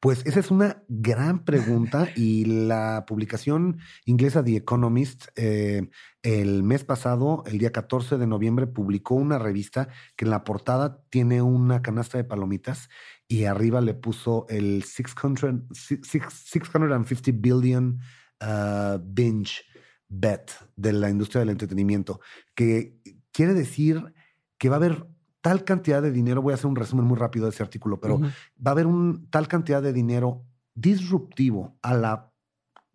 Pues 0.00 0.26
esa 0.26 0.40
es 0.40 0.50
una 0.50 0.82
gran 0.88 1.44
pregunta 1.44 2.08
y 2.16 2.44
la 2.44 3.04
publicación 3.06 3.78
inglesa 4.04 4.42
The 4.42 4.56
Economist 4.56 5.26
eh, 5.36 5.88
el 6.22 6.62
mes 6.62 6.84
pasado, 6.84 7.42
el 7.46 7.58
día 7.58 7.72
14 7.72 8.16
de 8.16 8.26
noviembre, 8.26 8.66
publicó 8.66 9.14
una 9.14 9.38
revista 9.38 9.88
que 10.16 10.24
en 10.24 10.30
la 10.30 10.44
portada 10.44 11.02
tiene 11.10 11.42
una 11.42 11.82
canasta 11.82 12.18
de 12.18 12.24
palomitas 12.24 12.88
y 13.26 13.44
arriba 13.44 13.80
le 13.80 13.94
puso 13.94 14.46
el 14.48 14.84
600, 14.84 15.62
650 15.72 17.32
billion 17.32 18.00
uh, 18.40 18.98
binge 19.02 19.64
bet 20.08 20.52
de 20.76 20.92
la 20.92 21.10
industria 21.10 21.40
del 21.40 21.50
entretenimiento, 21.50 22.20
que 22.54 22.98
quiere 23.32 23.54
decir 23.54 24.12
que 24.58 24.68
va 24.68 24.76
a 24.76 24.78
haber 24.78 25.06
tal 25.42 25.64
cantidad 25.64 26.00
de 26.00 26.12
dinero, 26.12 26.40
voy 26.40 26.52
a 26.52 26.54
hacer 26.54 26.66
un 26.66 26.76
resumen 26.76 27.04
muy 27.04 27.18
rápido 27.18 27.44
de 27.44 27.50
ese 27.50 27.62
artículo, 27.62 28.00
pero 28.00 28.20
va 28.20 28.30
a 28.64 28.70
haber 28.70 28.86
un, 28.86 29.28
tal 29.28 29.48
cantidad 29.48 29.82
de 29.82 29.92
dinero 29.92 30.46
disruptivo 30.74 31.76
a 31.82 31.94
la 31.94 32.32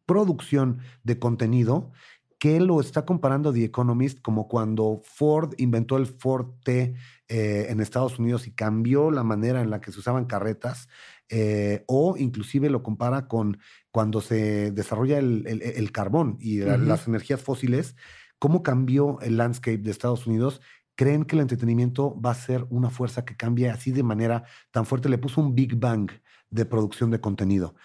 producción 0.06 0.80
de 1.04 1.20
contenido 1.20 1.92
que 2.40 2.60
lo 2.60 2.80
está 2.80 3.06
comparando 3.06 3.52
The 3.52 3.66
Economist 3.66 4.22
como 4.22 4.48
cuando 4.48 5.02
Ford 5.04 5.54
inventó 5.58 5.98
el 5.98 6.06
Ford 6.06 6.54
T 6.64 6.94
eh, 7.28 7.66
en 7.70 7.80
Estados 7.80 8.20
Unidos 8.20 8.48
y 8.48 8.52
cambió 8.52 9.12
la 9.12 9.24
manera 9.24 9.62
en 9.62 9.70
la 9.70 9.82
que 9.82 9.92
se 9.92 10.00
usaban 10.00 10.26
carretas, 10.26 10.88
eh, 11.30 11.84
o 11.88 12.16
inclusive 12.18 12.70
lo 12.70 12.84
compara 12.84 13.28
con 13.28 13.58
cuando 13.92 14.22
se 14.22 14.72
desarrolla 14.72 15.18
el, 15.18 15.92
carbón 15.92 16.38
y 16.40 16.60
las 16.60 17.08
energías 17.08 17.42
fósiles, 17.42 17.96
cómo 18.40 18.62
cambió 18.62 19.20
el 19.22 19.38
landscape 19.38 19.80
de 19.80 19.92
Estados 19.92 20.28
Unidos 20.28 20.62
creen 20.98 21.24
que 21.24 21.36
el 21.36 21.44
entretenimiento 21.44 22.20
va 22.20 22.32
a 22.32 22.36
ser 22.36 22.66
una 22.70 22.90
fuerza 22.90 23.24
que 23.24 23.38
cambie 23.38 23.70
así 23.70 23.92
de 23.92 24.04
manera 24.04 24.44
tan 24.72 24.86
fuerte. 24.86 25.08
Le 25.08 25.20
puso 25.20 25.40
un 25.40 25.56
Big 25.56 25.80
Bang 25.80 26.12
de 26.50 26.66
producción 26.66 27.12
de 27.12 27.22
contenido. 27.22 27.76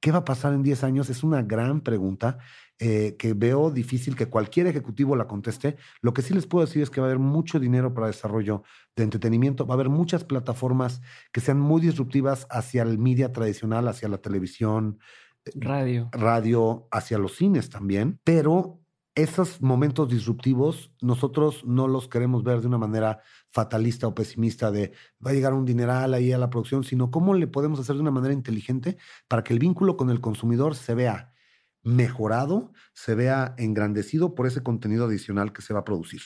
¿Qué 0.00 0.12
va 0.12 0.18
a 0.18 0.24
pasar 0.24 0.54
en 0.54 0.62
10 0.62 0.84
años? 0.84 1.10
Es 1.10 1.22
una 1.22 1.42
gran 1.42 1.82
pregunta 1.82 2.38
eh, 2.78 3.16
que 3.18 3.34
veo 3.34 3.70
difícil 3.70 4.16
que 4.16 4.30
cualquier 4.30 4.66
ejecutivo 4.66 5.14
la 5.14 5.26
conteste. 5.26 5.76
Lo 6.00 6.14
que 6.14 6.22
sí 6.22 6.32
les 6.32 6.46
puedo 6.46 6.64
decir 6.64 6.82
es 6.82 6.88
que 6.88 7.02
va 7.02 7.08
a 7.08 7.10
haber 7.10 7.18
mucho 7.18 7.60
dinero 7.60 7.92
para 7.92 8.06
desarrollo 8.06 8.62
de 8.96 9.02
entretenimiento. 9.02 9.66
Va 9.66 9.74
a 9.74 9.76
haber 9.76 9.90
muchas 9.90 10.24
plataformas 10.24 11.02
que 11.32 11.40
sean 11.40 11.60
muy 11.60 11.82
disruptivas 11.82 12.46
hacia 12.50 12.82
el 12.82 12.98
media 12.98 13.32
tradicional, 13.32 13.88
hacia 13.88 14.08
la 14.08 14.18
televisión, 14.18 15.00
eh, 15.44 15.50
radio, 15.56 16.08
radio 16.12 16.88
hacia 16.90 17.18
los 17.18 17.36
cines 17.36 17.68
también. 17.68 18.20
Pero 18.24 18.79
esos 19.22 19.60
momentos 19.60 20.08
disruptivos 20.08 20.92
nosotros 21.00 21.64
no 21.64 21.88
los 21.88 22.08
queremos 22.08 22.42
ver 22.44 22.60
de 22.60 22.66
una 22.66 22.78
manera 22.78 23.20
fatalista 23.50 24.06
o 24.06 24.14
pesimista 24.14 24.70
de 24.70 24.92
va 25.24 25.30
a 25.30 25.34
llegar 25.34 25.54
un 25.54 25.64
dineral 25.64 26.14
ahí 26.14 26.32
a 26.32 26.38
la 26.38 26.50
producción, 26.50 26.84
sino 26.84 27.10
cómo 27.10 27.34
le 27.34 27.46
podemos 27.46 27.80
hacer 27.80 27.96
de 27.96 28.02
una 28.02 28.10
manera 28.10 28.34
inteligente 28.34 28.96
para 29.28 29.42
que 29.42 29.52
el 29.52 29.58
vínculo 29.58 29.96
con 29.96 30.10
el 30.10 30.20
consumidor 30.20 30.74
se 30.74 30.94
vea 30.94 31.32
mejorado, 31.82 32.72
se 32.92 33.14
vea 33.14 33.54
engrandecido 33.58 34.34
por 34.34 34.46
ese 34.46 34.62
contenido 34.62 35.06
adicional 35.06 35.52
que 35.52 35.62
se 35.62 35.72
va 35.72 35.80
a 35.80 35.84
producir. 35.84 36.20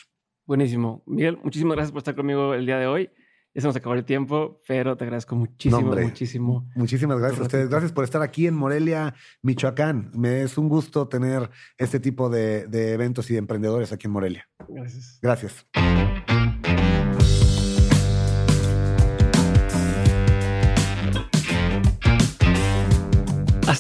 Buenísimo. 0.47 1.03
Miguel, 1.07 1.39
muchísimas 1.43 1.77
gracias 1.77 1.93
por 1.93 1.99
estar 1.99 2.15
conmigo 2.15 2.55
el 2.55 2.67
día 2.67 2.79
de 2.79 2.87
hoy. 2.87 3.11
Ya 3.55 3.61
se 3.61 3.67
nos 3.69 3.77
acabó 3.77 3.95
el 3.95 4.05
tiempo, 4.05 4.61
pero 4.67 4.97
te 4.97 5.05
agradezco 5.05 5.37
muchísimo, 5.37 5.95
muchísimo. 5.95 6.69
Muchísimas 6.75 7.19
gracias 7.21 7.41
a 7.41 7.43
ustedes. 7.45 7.69
Gracias 7.69 7.93
por 7.93 8.03
estar 8.03 8.21
aquí 8.21 8.49
en 8.49 8.55
Morelia, 8.55 9.15
Michoacán. 9.43 10.11
Me 10.13 10.43
es 10.43 10.59
un 10.59 10.69
gusto 10.69 11.07
tener 11.07 11.51
este 11.79 12.01
tipo 12.01 12.29
de, 12.29 12.67
de 12.67 12.93
eventos 12.95 13.31
y 13.31 13.35
de 13.35 13.39
emprendedores 13.39 13.93
aquí 13.93 14.09
en 14.09 14.13
Morelia. 14.13 14.49
Gracias. 14.69 15.19
Gracias. 15.23 15.67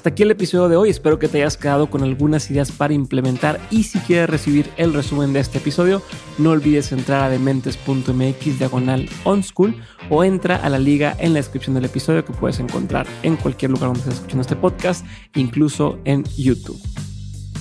Hasta 0.04 0.12
aquí 0.12 0.22
el 0.22 0.32
episodio 0.32 0.68
de 0.68 0.76
hoy, 0.76 0.90
espero 0.90 1.18
que 1.18 1.28
te 1.28 1.38
hayas 1.38 1.56
quedado 1.56 1.88
con 1.88 2.02
algunas 2.02 2.50
ideas 2.50 2.70
para 2.70 2.92
implementar 2.92 3.58
y 3.70 3.84
si 3.84 3.98
quieres 4.00 4.28
recibir 4.28 4.68
el 4.76 4.92
resumen 4.92 5.32
de 5.32 5.40
este 5.40 5.56
episodio, 5.56 6.02
no 6.36 6.50
olvides 6.50 6.92
entrar 6.92 7.22
a 7.22 7.30
dementes.mx 7.30 8.58
diagonal 8.58 9.08
onschool 9.24 9.74
o 10.10 10.22
entra 10.22 10.56
a 10.56 10.68
la 10.68 10.78
liga 10.78 11.16
en 11.20 11.32
la 11.32 11.38
descripción 11.38 11.74
del 11.74 11.86
episodio 11.86 12.22
que 12.22 12.34
puedes 12.34 12.60
encontrar 12.60 13.06
en 13.22 13.36
cualquier 13.36 13.70
lugar 13.70 13.86
donde 13.86 14.00
estés 14.00 14.16
escuchando 14.16 14.42
este 14.42 14.56
podcast, 14.56 15.06
incluso 15.36 15.98
en 16.04 16.22
YouTube. 16.36 16.93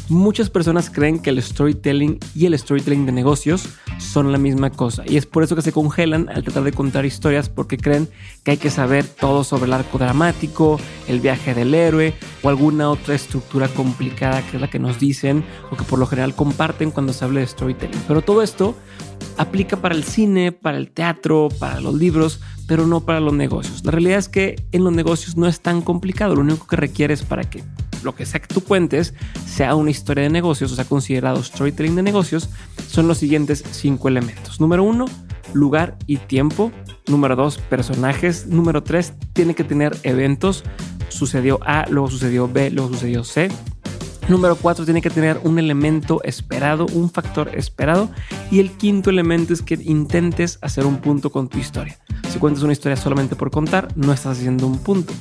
Muchas 0.10 0.50
personas 0.50 0.90
creen 0.90 1.20
que 1.20 1.30
el 1.30 1.42
storytelling 1.42 2.20
y 2.36 2.46
el 2.46 2.58
storytelling 2.60 3.06
de 3.06 3.14
negocios 3.14 3.70
son 4.00 4.34
la 4.34 4.38
misma 4.38 4.70
cosa 4.70 5.04
y 5.08 5.16
es 5.16 5.26
por 5.26 5.44
eso 5.44 5.56
que 5.56 5.62
se 5.62 5.72
congelan 5.72 6.28
al 6.28 6.44
tratar 6.44 6.64
de 6.64 6.74
contar 6.74 7.06
historias 7.06 7.48
porque 7.48 7.78
creen 7.78 8.10
que 8.44 8.52
hay 8.52 8.58
que 8.58 8.70
saber 8.70 9.06
todo 9.06 9.46
sobre 9.46 9.66
el 9.66 9.74
arco 9.74 9.98
dramático, 9.98 10.78
el 11.08 11.22
viaje 11.22 11.54
del 11.54 11.74
héroe 11.74 12.14
o 12.42 12.50
alguna 12.50 12.90
otra 12.90 13.16
estructura 13.16 13.70
complicada 13.70 14.42
que 14.42 14.58
es 14.58 14.62
la 14.62 14.70
que 14.70 14.78
nos 14.78 15.00
dicen 15.00 15.46
o 15.72 15.78
que 15.78 15.84
por 15.84 16.00
lo 16.00 16.06
general 16.06 16.36
comparten 16.36 16.92
cuando 16.92 17.14
se 17.14 17.24
habla 17.24 17.40
de 17.40 17.48
storytelling. 17.48 18.02
Pero 18.06 18.22
todo 18.22 18.42
esto 18.42 18.76
aplica 19.38 19.78
para 19.78 19.96
el 19.96 20.04
cine, 20.04 20.52
para 20.52 20.78
el 20.78 20.92
teatro, 20.92 21.48
para 21.60 21.80
los 21.80 21.94
libros, 21.94 22.42
pero 22.68 22.86
no 22.86 23.02
para 23.02 23.22
los 23.22 23.34
negocios. 23.34 23.86
La 23.86 23.92
realidad 23.92 24.20
es 24.20 24.28
que 24.28 24.62
en 24.74 24.84
los 24.84 24.94
negocios 24.94 25.38
no 25.38 25.48
es 25.48 25.62
tan 25.62 25.82
complicado, 25.82 26.36
lo 26.36 26.42
único 26.42 26.68
que 26.68 26.76
requiere 26.76 27.14
es 27.14 27.24
para 27.24 27.44
que 27.50 27.64
lo 28.04 28.16
que 28.16 28.26
sea 28.26 28.42
que 28.42 28.54
tú 28.54 28.62
cuentes 28.62 29.14
sea 29.46 29.76
una 29.76 29.92
historia 29.92 30.24
de 30.24 30.30
negocios 30.30 30.72
o 30.72 30.76
sea 30.76 30.86
considerado 30.86 31.42
storytelling 31.44 31.96
de 31.96 32.04
negocios, 32.04 32.50
son 32.88 33.08
los 33.08 33.18
siguientes 33.18 33.64
cinco 33.72 34.08
elementos. 34.08 34.60
Número 34.60 34.84
uno, 34.84 35.06
lugar 35.54 35.98
y 36.08 36.18
tiempo. 36.18 36.72
Número 37.08 37.36
dos, 37.36 37.58
personajes. 37.58 38.48
Número 38.48 38.84
tres, 38.84 39.14
tiene 39.34 39.56
que 39.56 39.64
tener 39.64 39.96
eventos. 40.04 40.64
Sucedió 41.10 41.60
A, 41.64 41.86
luego 41.90 42.10
sucedió 42.10 42.48
B, 42.48 42.72
luego 42.72 42.90
sucedió 42.90 43.24
C. 43.24 43.50
Número 44.30 44.56
cuatro, 44.56 44.86
tiene 44.86 45.02
que 45.02 45.10
tener 45.10 45.40
un 45.44 45.60
elemento 45.60 46.22
esperado, 46.24 46.86
un 46.94 47.10
factor 47.10 47.52
esperado. 47.56 48.10
Y 48.52 48.60
el 48.60 48.72
quinto 48.72 49.10
elemento 49.10 49.54
es 49.54 49.62
que 49.62 49.76
intentes 49.76 50.60
hacer 50.62 50.86
un 50.86 50.98
punto 50.98 51.30
con 51.30 51.50
tu 51.50 51.58
historia. 51.58 52.00
Si 52.30 52.40
cuentas 52.40 52.64
una 52.64 52.74
historia 52.74 52.96
solamente 52.96 53.36
por 53.36 53.52
contar, 53.52 53.90
no 53.96 54.14
estás 54.14 54.38
haciendo 54.38 54.66
un 54.66 54.80
punto. 54.80 55.14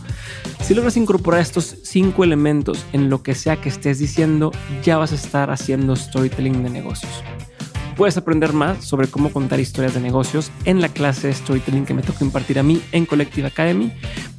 Si 0.62 0.74
logras 0.74 0.96
incorporar 0.96 1.40
estos 1.40 1.76
cinco 1.82 2.24
elementos 2.24 2.86
en 2.92 3.10
lo 3.10 3.22
que 3.22 3.34
sea 3.34 3.60
que 3.60 3.68
estés 3.68 3.98
diciendo, 3.98 4.52
ya 4.82 4.96
vas 4.96 5.12
a 5.12 5.16
estar 5.16 5.50
haciendo 5.50 5.96
storytelling 5.96 6.62
de 6.62 6.70
negocios. 6.70 7.12
Puedes 7.96 8.16
aprender 8.16 8.52
más 8.52 8.84
sobre 8.84 9.08
cómo 9.08 9.32
contar 9.32 9.60
historias 9.60 9.94
de 9.94 10.00
negocios 10.00 10.50
en 10.64 10.80
la 10.80 10.88
clase 10.88 11.28
de 11.28 11.34
storytelling 11.34 11.84
que 11.84 11.94
me 11.94 12.02
toca 12.02 12.24
impartir 12.24 12.58
a 12.58 12.62
mí 12.62 12.80
en 12.92 13.06
Collective 13.06 13.46
Academy. 13.46 13.92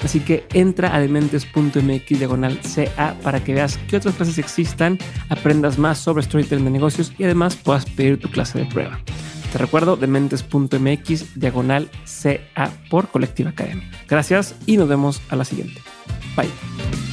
Así 0.03 0.19
que 0.19 0.45
entra 0.53 0.95
a 0.95 0.99
dementes.mx 0.99 2.19
diagonal 2.19 2.59
CA 2.61 3.15
para 3.21 3.43
que 3.43 3.53
veas 3.53 3.77
qué 3.87 3.97
otras 3.97 4.15
clases 4.15 4.37
existan, 4.37 4.97
aprendas 5.29 5.77
más 5.77 5.97
sobre 5.99 6.23
storytelling 6.23 6.65
de 6.65 6.71
negocios 6.71 7.13
y 7.17 7.23
además 7.23 7.55
puedas 7.55 7.85
pedir 7.85 8.19
tu 8.19 8.29
clase 8.29 8.59
de 8.59 8.65
prueba. 8.65 8.99
Te 9.51 9.59
recuerdo 9.59 9.95
dementes.mx 9.95 11.39
diagonal 11.39 11.89
CA 12.05 12.71
por 12.89 13.09
Collective 13.09 13.51
Academy. 13.51 13.83
Gracias 14.09 14.55
y 14.65 14.77
nos 14.77 14.89
vemos 14.89 15.21
a 15.29 15.35
la 15.35 15.45
siguiente. 15.45 15.79
Bye. 16.35 17.12